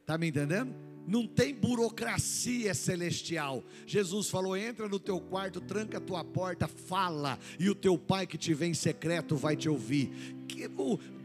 Está 0.01 0.17
me 0.17 0.27
entendendo? 0.27 0.90
Não 1.07 1.27
tem 1.27 1.53
burocracia 1.53 2.73
celestial. 2.73 3.63
Jesus 3.85 4.29
falou: 4.29 4.55
entra 4.55 4.87
no 4.87 4.99
teu 4.99 5.19
quarto, 5.19 5.59
tranca 5.59 5.97
a 5.97 6.01
tua 6.01 6.23
porta, 6.23 6.67
fala, 6.67 7.37
e 7.59 7.69
o 7.69 7.75
teu 7.75 7.97
pai 7.97 8.27
que 8.27 8.37
te 8.37 8.53
vê 8.53 8.67
em 8.67 8.73
secreto 8.73 9.35
vai 9.35 9.55
te 9.55 9.67
ouvir. 9.67 10.11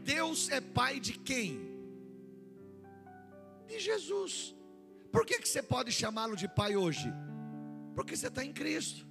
Deus 0.03 0.49
é 0.49 0.61
pai 0.61 0.99
de 0.99 1.13
quem? 1.13 1.67
de 3.67 3.79
Jesus. 3.79 4.55
Por 5.11 5.25
que, 5.25 5.39
que 5.39 5.47
você 5.47 5.61
pode 5.61 5.91
chamá-lo 5.91 6.35
de 6.35 6.47
pai 6.47 6.75
hoje? 6.75 7.13
Porque 7.95 8.15
você 8.15 8.27
está 8.27 8.43
em 8.43 8.53
Cristo. 8.53 9.05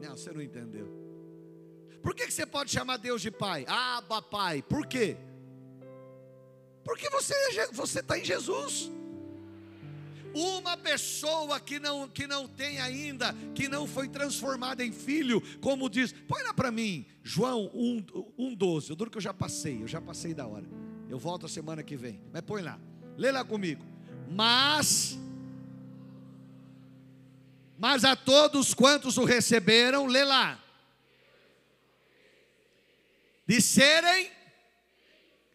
Não, 0.00 0.16
você 0.16 0.32
não 0.32 0.40
entendeu. 0.40 0.88
Por 2.02 2.14
que, 2.14 2.26
que 2.26 2.32
você 2.32 2.46
pode 2.46 2.70
chamar 2.70 2.96
Deus 2.96 3.20
de 3.20 3.30
pai? 3.30 3.64
Ah, 3.68 4.02
pai. 4.30 4.62
Por 4.62 4.86
quê? 4.86 5.16
Porque 6.90 7.08
você 7.08 7.32
é 7.56 7.68
você 7.68 8.00
está 8.00 8.18
em 8.18 8.24
Jesus. 8.24 8.90
Uma 10.34 10.76
pessoa 10.76 11.60
que 11.60 11.78
não, 11.78 12.08
que 12.08 12.26
não 12.26 12.48
tem 12.48 12.80
ainda, 12.80 13.32
que 13.54 13.68
não 13.68 13.86
foi 13.86 14.08
transformada 14.08 14.84
em 14.84 14.90
filho, 14.90 15.40
como 15.60 15.88
diz, 15.88 16.12
põe 16.26 16.42
lá 16.42 16.52
para 16.52 16.72
mim, 16.72 17.06
João 17.22 17.70
1,12. 17.72 18.90
Um, 18.90 18.94
duro 18.96 19.08
que 19.08 19.18
eu 19.18 19.22
já 19.22 19.32
passei, 19.32 19.80
eu 19.80 19.86
já 19.86 20.00
passei 20.00 20.34
da 20.34 20.48
hora. 20.48 20.66
Eu 21.08 21.16
volto 21.16 21.46
a 21.46 21.48
semana 21.48 21.80
que 21.80 21.96
vem. 21.96 22.20
Mas 22.32 22.42
põe 22.42 22.60
lá, 22.60 22.76
lê 23.16 23.30
lá 23.30 23.44
comigo. 23.44 23.84
Mas, 24.28 25.16
mas 27.78 28.04
a 28.04 28.16
todos 28.16 28.74
quantos 28.74 29.16
o 29.16 29.24
receberam, 29.24 30.06
lê 30.06 30.24
lá. 30.24 30.60
De 33.46 33.60
serem, 33.60 34.28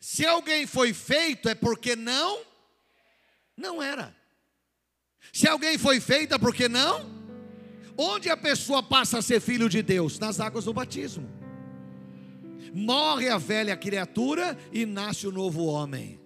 se 0.07 0.23
alguém 0.23 0.67
foi 0.67 0.93
feito, 0.93 1.49
é 1.49 1.55
porque 1.55 1.95
não, 1.95 2.41
não 3.57 3.81
era. 3.81 4.15
Se 5.33 5.47
alguém 5.47 5.79
foi 5.79 5.99
feita, 5.99 6.37
por 6.37 6.53
que 6.53 6.69
não? 6.69 7.09
Onde 7.97 8.29
a 8.29 8.37
pessoa 8.37 8.83
passa 8.83 9.17
a 9.17 9.21
ser 9.23 9.39
filho 9.41 9.67
de 9.67 9.81
Deus? 9.81 10.19
Nas 10.19 10.39
águas 10.39 10.65
do 10.65 10.73
batismo. 10.73 11.27
Morre 12.71 13.29
a 13.29 13.39
velha 13.39 13.75
criatura 13.75 14.55
e 14.71 14.85
nasce 14.85 15.25
o 15.25 15.31
novo 15.31 15.65
homem. 15.65 16.19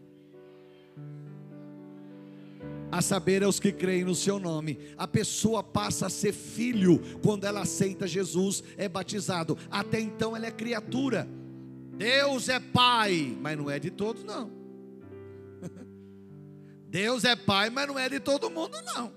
A 2.91 3.01
saber, 3.01 3.45
aos 3.45 3.61
que 3.61 3.71
creem 3.71 4.03
no 4.03 4.13
seu 4.13 4.39
nome, 4.39 4.77
a 4.97 5.07
pessoa 5.07 5.63
passa 5.63 6.07
a 6.07 6.09
ser 6.09 6.33
filho 6.33 6.99
quando 7.23 7.45
ela 7.45 7.61
aceita 7.61 8.05
Jesus, 8.05 8.61
é 8.75 8.89
batizado. 8.89 9.57
Até 9.71 10.01
então 10.01 10.35
ela 10.35 10.47
é 10.47 10.51
criatura. 10.51 11.38
Deus 11.99 12.47
é 12.47 12.61
pai, 12.61 13.37
mas 13.41 13.57
não 13.57 13.69
é 13.69 13.77
de 13.77 13.91
todos, 13.91 14.23
não. 14.23 14.49
Deus 16.87 17.25
é 17.25 17.35
pai, 17.35 17.69
mas 17.69 17.89
não 17.89 17.99
é 17.99 18.07
de 18.07 18.21
todo 18.21 18.49
mundo, 18.49 18.77
não. 18.85 19.11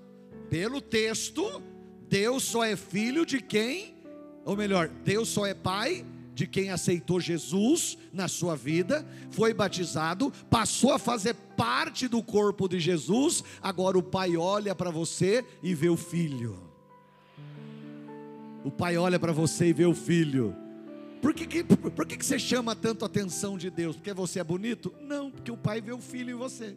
Pelo 0.50 0.80
texto, 0.80 1.62
Deus 2.08 2.42
só 2.42 2.64
é 2.64 2.74
filho 2.74 3.24
de 3.24 3.40
quem, 3.40 3.94
ou 4.44 4.56
melhor, 4.56 4.88
Deus 4.88 5.28
só 5.28 5.46
é 5.46 5.54
pai 5.54 6.04
de 6.34 6.44
quem 6.44 6.70
aceitou 6.70 7.20
Jesus 7.20 7.96
na 8.12 8.26
sua 8.26 8.56
vida, 8.56 9.06
foi 9.30 9.54
batizado, 9.54 10.32
passou 10.50 10.92
a 10.92 10.98
fazer 10.98 11.34
parte 11.56 12.08
do 12.08 12.20
corpo 12.20 12.68
de 12.68 12.80
Jesus, 12.80 13.44
agora 13.62 13.96
o 13.96 14.02
pai 14.02 14.36
olha 14.36 14.74
para 14.74 14.90
você 14.90 15.44
e 15.62 15.72
vê 15.72 15.88
o 15.88 15.96
filho. 15.96 16.58
O 18.64 18.72
pai 18.72 18.96
olha 18.96 19.20
para 19.20 19.32
você 19.32 19.66
e 19.66 19.72
vê 19.72 19.86
o 19.86 19.94
filho. 19.94 20.56
Por 21.22 21.32
que, 21.32 21.46
que, 21.46 21.62
por 21.62 22.04
que, 22.04 22.16
que 22.16 22.26
você 22.26 22.36
chama 22.36 22.74
tanto 22.74 23.04
a 23.04 23.06
atenção 23.06 23.56
de 23.56 23.70
Deus? 23.70 23.94
Porque 23.94 24.12
você 24.12 24.40
é 24.40 24.44
bonito? 24.44 24.92
Não, 25.00 25.30
porque 25.30 25.52
o 25.52 25.56
pai 25.56 25.80
vê 25.80 25.92
o 25.92 26.00
filho 26.00 26.32
em 26.32 26.34
você. 26.34 26.76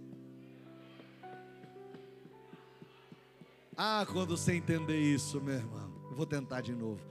Ah, 3.75 4.05
quando 4.09 4.37
você 4.37 4.53
entender 4.53 4.99
isso, 4.99 5.41
meu 5.41 5.55
irmão, 5.55 5.91
vou 6.11 6.27
tentar 6.27 6.61
de 6.61 6.73
novo. 6.73 7.01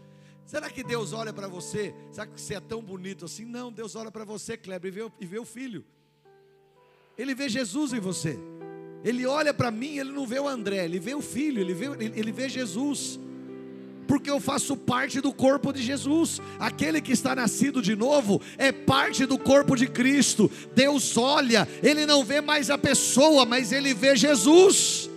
Será 0.47 0.71
que 0.71 0.85
Deus 0.85 1.13
olha 1.13 1.33
para 1.33 1.49
você? 1.49 1.93
Será 2.13 2.25
que 2.25 2.41
você 2.41 2.55
é 2.55 2.61
tão 2.61 2.81
bonito 2.81 3.25
assim? 3.25 3.45
Não, 3.45 3.73
Deus 3.73 3.97
olha 3.97 4.13
para 4.13 4.25
você, 4.25 4.57
Kleber, 4.57 4.89
e 4.89 4.95
vê, 4.95 5.13
e 5.21 5.27
vê 5.27 5.39
o 5.41 5.45
filho. 5.45 5.85
Ele 7.19 7.35
vê 7.35 7.49
Jesus 7.49 7.93
em 7.93 8.01
você. 8.01 8.39
Ele 9.03 9.27
olha 9.27 9.53
para 9.53 9.73
mim, 9.73 9.99
ele 9.99 10.13
não 10.13 10.25
vê 10.25 10.39
o 10.39 10.47
André, 10.47 10.85
ele 10.85 11.01
vê 11.01 11.15
o 11.15 11.21
filho, 11.21 11.61
ele 11.61 11.75
vê, 11.75 11.87
ele, 11.87 12.19
ele 12.19 12.33
vê 12.33 12.49
Jesus. 12.49 13.19
Porque 14.07 14.31
eu 14.31 14.41
faço 14.41 14.77
parte 14.77 15.21
do 15.21 15.33
corpo 15.33 15.73
de 15.73 15.83
Jesus. 15.83 16.41
Aquele 16.59 17.01
que 17.01 17.13
está 17.13 17.35
nascido 17.35 17.81
de 17.81 17.97
novo 17.97 18.41
é 18.59 18.73
parte 18.73 19.27
do 19.27 19.39
corpo 19.39 19.77
de 19.77 19.87
Cristo. 19.87 20.51
Deus 20.75 21.17
olha, 21.17 21.69
ele 21.83 22.07
não 22.07 22.25
vê 22.25 22.41
mais 22.41 22.71
a 22.71 22.79
pessoa, 22.79 23.45
mas 23.45 23.73
ele 23.73 23.95
vê 23.95 24.17
Jesus. 24.17 25.11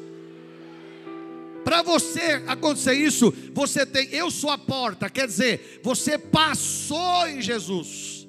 Para 1.68 1.82
você 1.82 2.42
acontecer 2.48 2.94
isso, 2.94 3.34
você 3.54 3.86
tem, 3.86 4.08
eu 4.14 4.32
sou 4.32 4.50
a 4.50 4.58
porta, 4.58 5.10
quer 5.10 5.28
dizer, 5.28 5.82
você 5.84 6.18
passou 6.18 7.28
em 7.28 7.42
Jesus, 7.42 8.26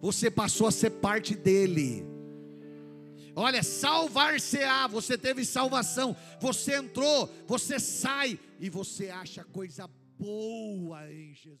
você 0.00 0.28
passou 0.28 0.66
a 0.66 0.72
ser 0.72 0.90
parte 0.90 1.36
dele. 1.36 2.04
Olha, 3.36 3.62
salvar-se-á, 3.62 4.88
você 4.88 5.16
teve 5.16 5.44
salvação, 5.44 6.16
você 6.40 6.78
entrou, 6.78 7.32
você 7.46 7.78
sai 7.78 8.36
e 8.58 8.68
você 8.68 9.08
acha 9.08 9.44
coisa 9.44 9.88
boa 10.20 11.10
em 11.10 11.34
Jesus. 11.34 11.60